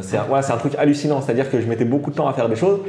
[0.00, 1.20] C'est voilà, c'est un truc hallucinant.
[1.20, 2.80] C'est-à-dire que je mettais beaucoup de temps à faire des choses.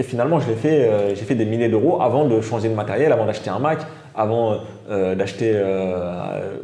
[0.00, 3.26] Et finalement, fait, euh, j'ai fait des milliers d'euros avant de changer de matériel, avant
[3.26, 3.80] d'acheter un Mac,
[4.14, 4.56] avant
[4.88, 6.56] euh, d'acheter euh,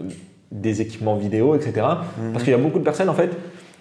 [0.51, 1.87] des équipements vidéo, etc.
[2.33, 3.29] Parce qu'il y a beaucoup de personnes, en fait,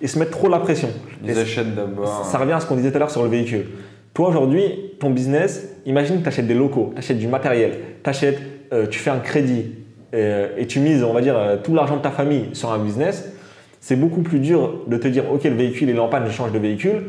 [0.01, 0.89] ils se mettent trop la pression.
[1.26, 2.26] Et Ils achètent d'abord.
[2.26, 3.68] ça revient à ce qu'on disait tout à l'heure sur le véhicule.
[4.14, 8.41] Toi, aujourd'hui, ton business, imagine que tu achètes des locaux, tu achètes du matériel, t'achètes,
[8.74, 9.68] euh, tu fais un crédit
[10.14, 13.32] euh, et tu mises, on va dire, tout l'argent de ta famille sur un business.
[13.80, 16.51] C'est beaucoup plus dur de te dire, OK, le véhicule est en panne, je change
[16.51, 17.03] de véhicule,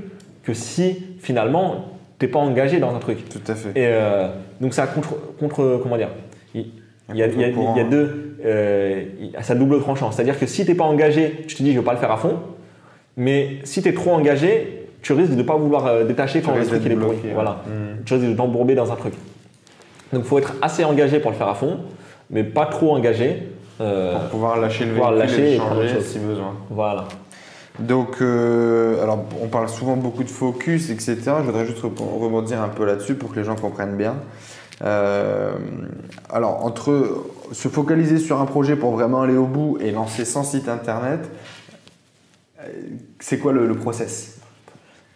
[0.45, 3.29] que si finalement, tu n'es pas engagé dans un truc.
[3.29, 3.71] Tout à fait.
[3.71, 4.29] Et euh,
[4.61, 6.09] donc ça contre, contre comment dire
[6.55, 6.67] il,
[7.13, 9.55] il y a, il y a- il y a deux, euh, il y a sa
[9.55, 10.11] double tranchant.
[10.11, 11.99] C'est-à-dire que si tu n'es pas engagé, tu te dis je ne vais pas le
[11.99, 12.37] faire à fond.
[13.17, 16.55] Mais si tu es trop engagé, tu risques de ne pas vouloir euh, détacher quand
[16.55, 17.35] le truc il est bloqué, ouais.
[17.35, 17.63] Voilà.
[17.67, 18.05] Mm.
[18.05, 19.15] Tu risques de t'embourber dans un truc.
[20.13, 21.79] Donc il faut être assez engagé pour le faire à fond,
[22.31, 23.43] mais pas trop engagé.
[23.81, 26.55] Euh, Pour pouvoir lâcher le pouvoir véhicule lâcher et et changer si besoin.
[26.71, 27.05] voilà.
[27.79, 31.17] Donc, euh, alors, on parle souvent beaucoup de focus, etc.
[31.41, 34.17] Je voudrais juste rebondir un peu là-dessus pour que les gens comprennent bien.
[34.83, 35.53] Euh,
[36.31, 40.45] alors, entre se focaliser sur un projet pour vraiment aller au bout et lancer 100
[40.45, 41.21] sites internet,
[42.61, 42.65] euh,
[43.21, 44.39] c'est quoi le, process?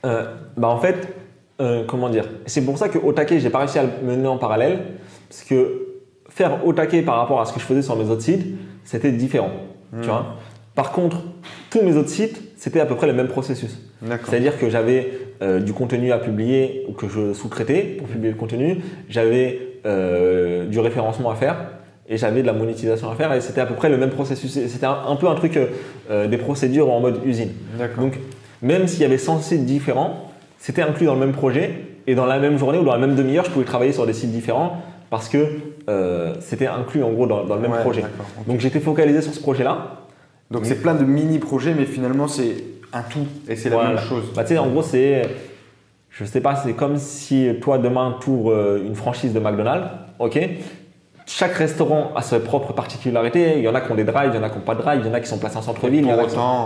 [0.02, 1.14] Bah En fait,
[1.88, 2.28] comment dire?
[2.46, 4.96] C'est pour ça que au taquet, j'ai pas réussi à le mener en parallèle,
[5.28, 5.86] parce que
[6.28, 8.46] faire au taquet par rapport à ce que je faisais sur mes autres sites,
[8.84, 9.50] c'était différent.
[9.92, 10.02] Tu hmm.
[10.02, 10.36] vois?
[10.74, 11.18] Par contre,
[11.70, 13.78] tous mes autres sites, c'était à peu près le même processus.
[14.26, 18.36] C'est-à-dire que j'avais euh, du contenu à publier ou que je sous-traitais pour publier le
[18.36, 21.56] contenu, j'avais euh, du référencement à faire
[22.06, 24.52] et j'avais de la monétisation à faire et c'était à peu près le même processus.
[24.52, 25.58] C'était un, peu un truc
[26.10, 27.52] euh, des procédures en mode usine.
[27.96, 28.18] Donc,
[28.60, 32.26] même s'il y avait 100 sites différents, c'était inclus dans le même projet et dans
[32.26, 34.82] la même journée ou dans la même demi-heure, je pouvais travailler sur des sites différents
[35.08, 35.46] parce que
[36.40, 38.04] c'était inclus en gros dans, le même projet.
[38.46, 39.99] Donc j'étais focalisé sur ce projet-là
[40.50, 44.24] donc c'est plein de mini-projets, mais finalement c'est un tout et c'est la même chose.
[44.34, 45.22] Bah, tu sais, en gros, c'est.
[46.10, 49.86] Je sais pas, c'est comme si toi demain tu ouvres euh, une franchise de McDonald's,
[50.18, 50.40] ok?
[51.24, 53.58] Chaque restaurant a ses propres particularités.
[53.58, 54.74] Il y en a qui ont des drives, il y en a qui n'ont pas
[54.74, 56.04] de drive, il y en a qui sont placés en centre-ville.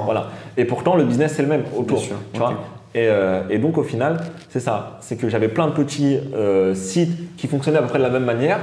[0.06, 0.28] Voilà.
[0.56, 2.00] Et pourtant, le business, c'est le même autour.
[2.00, 2.54] Tu vois?
[2.94, 4.16] et, euh, et, donc, au final,
[4.48, 4.96] c'est ça.
[5.02, 8.10] C'est que j'avais plein de petits euh, sites qui fonctionnaient à peu près de la
[8.10, 8.60] même manière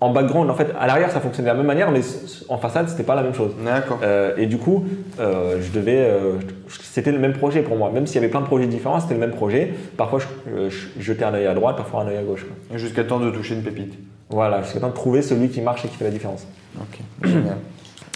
[0.00, 2.00] en background, en fait, à l'arrière, ça fonctionnait de la même manière, mais
[2.48, 3.52] en façade, c'était pas la même chose.
[3.62, 3.98] D'accord.
[4.02, 4.84] Euh, et du coup,
[5.18, 6.38] euh, je devais, euh,
[6.68, 7.90] c'était le même projet pour moi.
[7.92, 9.74] Même s'il y avait plein de projets différents, c'était le même projet.
[9.98, 12.46] Parfois, je, jetais un œil à droite, parfois un œil à gauche.
[12.74, 13.92] Jusqu'à temps de toucher une pépite.
[14.30, 16.46] Voilà, jusqu'à temps de trouver celui qui marche et qui fait la différence.
[16.78, 17.56] Ok, génial.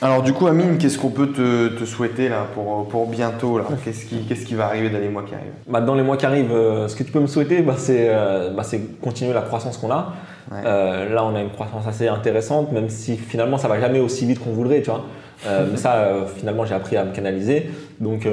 [0.00, 3.64] Alors du coup, Amine, qu'est-ce qu'on peut te, souhaiter là pour, pour bientôt là?
[3.84, 5.52] Qu'est-ce qui, qu'est-ce qui va arriver dans les mois qui arrivent?
[5.68, 8.10] Bah, Dans les mois qui arrivent, ce que tu peux me souhaiter, bah, c'est,
[8.56, 10.14] bah, c'est continuer la croissance qu'on a.
[10.52, 14.26] Euh, là, on a une croissance assez intéressante, même si finalement, ça va jamais aussi
[14.26, 15.04] vite qu'on voudrait, tu vois.
[15.46, 17.70] Euh, mais ça, euh, finalement, j'ai appris à me canaliser.
[18.00, 18.28] Donc,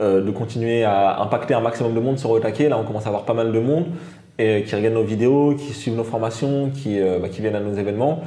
[0.00, 2.58] de continuer à impacter un maximum de monde sur Otake.
[2.68, 3.84] Là, on commence à avoir pas mal de monde
[4.40, 7.74] et qui regardent nos vidéos, qui suivent nos formations, qui, bah, qui viennent à nos
[7.74, 8.22] événements.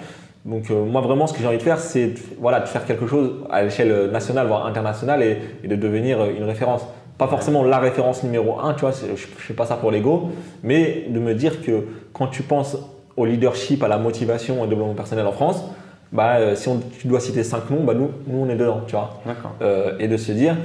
[0.46, 3.34] Donc moi vraiment ce que j'ai envie de faire c'est voilà, de faire quelque chose
[3.50, 6.88] à l'échelle nationale voire internationale et, et, de devenir une référence.
[7.18, 10.30] Pas forcément la référence numéro un, tu vois, je ne fais pas ça pour l'ego,
[10.64, 12.78] mais de me dire que quand tu penses
[13.18, 15.64] au leadership, à la motivation et au développement personnel en France,
[16.12, 18.82] bah, euh, si on, tu dois citer cinq noms, bah, nous, nous on est dedans,
[18.86, 19.20] tu vois.
[19.62, 20.56] Euh, et de se dire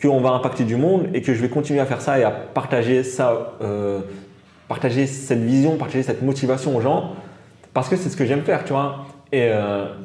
[0.00, 2.30] qu'on va impacter du monde et que je vais continuer à faire ça et à
[2.30, 4.00] partager ça, euh,
[4.68, 7.12] partager cette vision, partager cette motivation aux gens,
[7.74, 9.06] parce que c'est ce que j'aime faire, tu vois.
[9.30, 9.50] Et,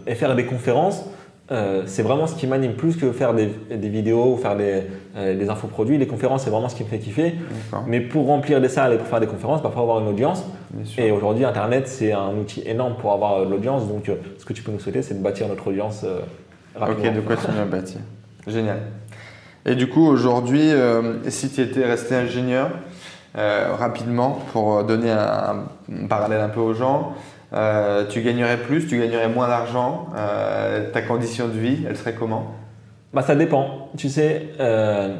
[0.05, 1.05] et faire des conférences,
[1.51, 4.83] euh, c'est vraiment ce qui m'anime plus que faire des, vidéos ou faire des,
[5.17, 5.97] euh, des, infoproduits.
[5.97, 7.35] Les conférences, c'est vraiment ce qui me fait kiffer.
[7.85, 10.07] Mais pour remplir des salles et pour faire des conférences, il bah, faut avoir une
[10.07, 10.43] audience.
[10.97, 13.87] Et aujourd'hui, Internet, c'est un outil énorme pour avoir de l'audience.
[13.87, 16.05] Donc, euh, ce que tu peux nous souhaiter, c'est de bâtir notre audience
[16.75, 17.09] rapidement.
[17.09, 17.99] Ok, de quoi tu veux bâtir.
[18.47, 18.79] Génial.
[19.65, 20.71] Et du coup, aujourd'hui,
[21.27, 22.69] si tu étais resté ingénieur,
[23.35, 25.65] rapidement, pour donner un,
[26.09, 27.13] parallèle un peu aux gens,
[27.53, 32.15] euh, tu gagnerais plus, tu gagnerais moins d'argent, euh, ta condition de vie, elle serait
[32.15, 32.55] comment?
[33.13, 33.89] Bah, Ça dépend.
[33.95, 35.15] Tu sais, euh,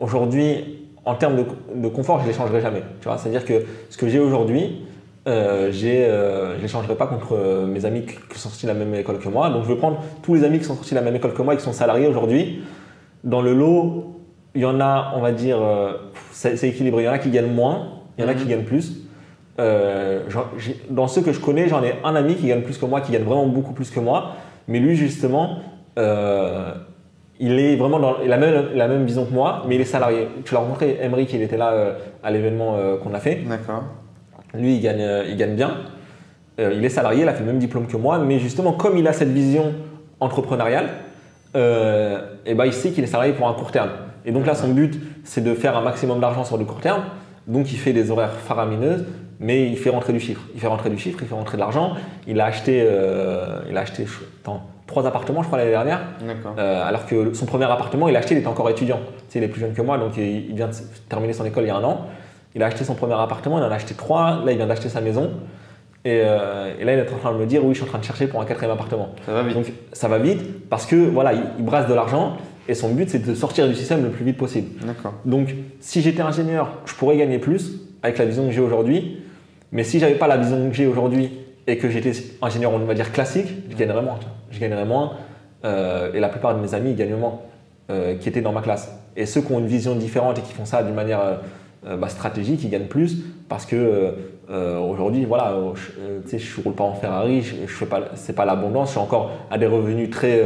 [0.00, 1.44] aujourd'hui, en termes
[1.76, 2.82] de, confort, je ne l'échangerai jamais.
[3.00, 4.86] C'est-à-dire que ce que j'ai aujourd'hui,
[5.26, 9.28] je ne l'échangerai pas contre mes amis qui sont sortis de la même école que
[9.28, 9.50] moi.
[9.50, 11.42] Donc je vais prendre tous les amis qui sont sortis de la même école que
[11.42, 12.62] moi et qui sont salariés aujourd'hui.
[13.22, 14.20] Dans le lot,
[14.54, 15.58] il y en a, on va dire,
[16.32, 17.02] c'est équilibré.
[17.02, 17.88] Il y en a qui gagnent moins,
[18.18, 18.50] il y en a qui mhm.
[18.50, 19.01] gagnent plus.
[19.60, 20.22] Euh,
[20.88, 23.12] dans ceux que je connais, j'en ai un ami qui gagne plus que moi, qui
[23.12, 24.36] gagne vraiment beaucoup plus que moi.
[24.68, 25.58] Mais lui, justement,
[25.98, 26.72] euh,
[27.38, 30.28] il est vraiment dans la même, la même vision que moi, mais il est salarié.
[30.44, 33.42] Tu l'as rencontré, Emery, il était là euh, à l'événement qu'on a fait.
[33.46, 33.84] D'accord.
[34.54, 35.78] Lui, il gagne, il gagne bien.
[36.58, 39.08] il est salarié, il a fait le même diplôme que moi, mais justement, comme il
[39.08, 39.72] a cette vision
[40.20, 40.88] entrepreneuriale,
[41.54, 43.90] et ben, il sait qu'il est salarié pour un court terme.
[44.24, 47.02] Et donc là, son but, c'est de faire un maximum d'argent sur le court terme.
[47.46, 49.04] Donc il fait des horaires faramineuses
[49.42, 50.40] mais il fait rentrer du chiffre.
[50.54, 51.94] Il fait rentrer du chiffre, il fait rentrer de l'argent.
[52.26, 54.06] Il a acheté, euh, il a acheté
[54.86, 56.00] trois appartements, je crois, l'année dernière.
[56.58, 59.00] Euh, alors que son premier appartement, il a acheté, il était encore étudiant.
[59.30, 60.74] Tu il est plus jeune que moi, donc il, vient de
[61.08, 62.06] terminer son école il y a un an.
[62.54, 64.42] Il a acheté son premier appartement, il en a acheté trois.
[64.44, 65.30] Là, il vient d'acheter sa maison.
[66.04, 67.98] Et, euh, là, il est en train de me dire, oui, je suis en train
[67.98, 69.10] de chercher pour un quatrième appartement.
[69.26, 69.54] Ça va vite.
[69.54, 72.36] Donc, ça va vite parce que voilà, il, brasse de l'argent
[72.68, 74.68] et son but, c'est de sortir du système le plus vite possible.
[75.24, 79.21] Donc, si j'étais ingénieur, je pourrais gagner plus avec la vision que j'ai aujourd'hui.
[79.72, 81.30] Mais si j'avais pas la vision que j'ai aujourd'hui
[81.66, 82.12] et que j'étais
[82.42, 84.20] ingénieur, on va dire classique, je gagnerais moins.
[84.50, 85.14] Je gagnerais moins.
[85.64, 87.40] Euh, et la plupart de mes amis, gagnent moins
[87.90, 88.92] euh, qui étaient dans ma classe.
[89.16, 91.20] Et ceux qui ont une vision différente et qui font ça d'une manière
[91.86, 94.14] euh, bah, stratégique, ils gagnent plus parce que
[94.50, 98.88] aujourd'hui, voilà, je, ne roule pas en Ferrari, je, je fais pas, c'est pas l'abondance,
[98.88, 100.42] je suis encore à des revenus très,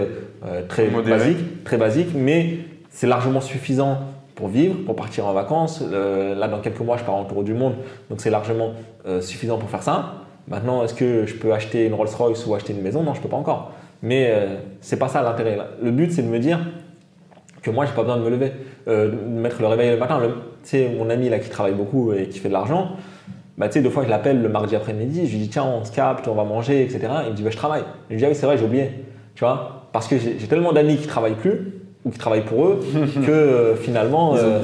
[0.69, 2.59] très basiques, très basiques, mais
[2.89, 3.99] c'est largement suffisant
[4.37, 5.83] pour vivre, pour partir en vacances.
[5.83, 7.75] Euh, là, dans quelques mois, je pars en tour du monde,
[8.09, 8.75] donc c'est largement
[9.07, 10.27] euh, suffisant pour faire ça.
[10.47, 13.03] Maintenant, est-ce que je peux acheter une Rolls-Royce ou acheter une maison?
[13.03, 13.73] Non, je peux pas encore.
[14.03, 15.59] Mais euh, c'est pas ça l'intérêt.
[15.83, 16.61] Le but, c'est de me dire
[17.63, 18.53] que moi, j'ai pas besoin de me lever,
[18.87, 20.21] de mettre le réveil le matin.
[20.23, 20.33] Tu
[20.63, 22.91] sais, mon ami là qui travaille beaucoup et qui fait de l'argent,
[23.59, 25.85] bah, tu sais, deux fois, je l'appelle le mardi après-midi, je lui dis tiens, on
[25.85, 27.09] se capte, on va manger, etc.
[27.25, 27.83] Il me dit bah, je travaille.
[28.09, 28.91] Je lui dis ah oui, c'est vrai, j'ai oublié.
[29.35, 29.89] Tu vois?
[29.93, 31.76] Parce que j'ai tellement d'amis qui travaillent plus
[32.07, 32.81] ou qui travaillent pour eux
[33.27, 34.61] que euh, finalement, euh,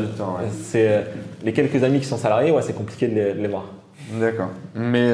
[0.63, 1.03] c'est euh,
[1.43, 3.65] les quelques amis qui sont salariés, ouais, c'est compliqué de les, voir.
[4.13, 4.49] D'accord.
[4.77, 5.11] Mais,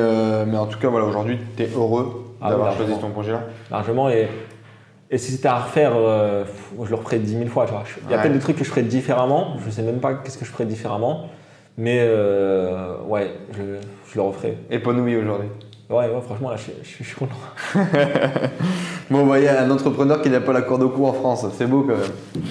[0.47, 4.11] mais en tout cas, voilà, aujourd'hui, tu es heureux ah d'avoir choisi ton projet-là Largement.
[4.11, 4.29] Et,
[5.11, 7.67] et si c'était à refaire, je le referais dix mille fois.
[8.07, 9.57] Il y a peut-être des trucs que je ferais différemment.
[9.61, 11.29] Je ne sais même pas qu'est-ce que je ferais différemment.
[11.79, 12.01] Mais
[13.07, 13.79] ouais, je,
[14.11, 14.59] je, le referais.
[14.71, 15.49] Épanoui aujourd'hui
[15.91, 17.35] Ouais, franchement, là, je, suis content.
[19.11, 21.67] bon, vous voyez, un entrepreneur qui n'a pas la corde au cou en France, c'est
[21.67, 22.43] beau quand même.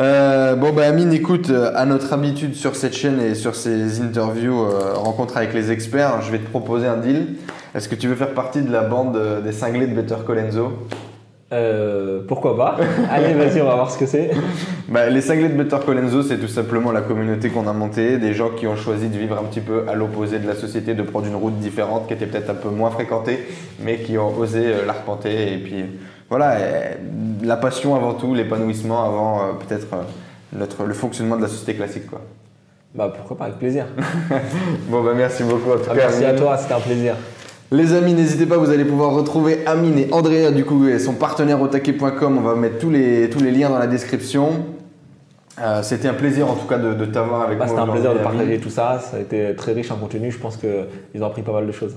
[0.00, 4.00] Euh, bon, bah, Amine, écoute, euh, à notre habitude sur cette chaîne et sur ces
[4.00, 7.36] interviews, euh, rencontres avec les experts, je vais te proposer un deal.
[7.76, 10.72] Est-ce que tu veux faire partie de la bande des cinglés de Better Colenso
[11.54, 12.76] euh, pourquoi pas
[13.10, 14.30] Allez, vas-y, on va voir ce que c'est.
[14.88, 18.34] Bah, les cinglés de Better Colenso, c'est tout simplement la communauté qu'on a montée, des
[18.34, 21.02] gens qui ont choisi de vivre un petit peu à l'opposé de la société, de
[21.02, 23.46] prendre une route différente qui était peut-être un peu moins fréquentée,
[23.80, 25.54] mais qui ont osé euh, l'arpenter.
[25.54, 25.84] Et puis
[26.28, 26.58] voilà,
[27.42, 29.88] la passion avant tout, l'épanouissement avant euh, peut-être
[30.52, 32.06] notre, le fonctionnement de la société classique.
[32.08, 32.20] Quoi.
[32.94, 33.86] Bah pourquoi pas, avec plaisir.
[34.88, 35.72] bon, bah merci beaucoup.
[35.72, 37.16] En tout ah, merci à toi, c'était un plaisir.
[37.72, 41.14] Les amis, n'hésitez pas, vous allez pouvoir retrouver Amine et Andrea du coup et son
[41.14, 42.38] partenaire taquet.com.
[42.38, 44.64] On va mettre tous les, tous les liens dans la description.
[45.60, 47.74] Euh, c'était un plaisir en tout cas de, t'avoir avec bah, moi.
[47.74, 48.98] C'était un plaisir de partager tout ça.
[48.98, 50.30] Ça a été très riche en contenu.
[50.30, 51.96] Je pense qu'ils ont appris pas mal de choses.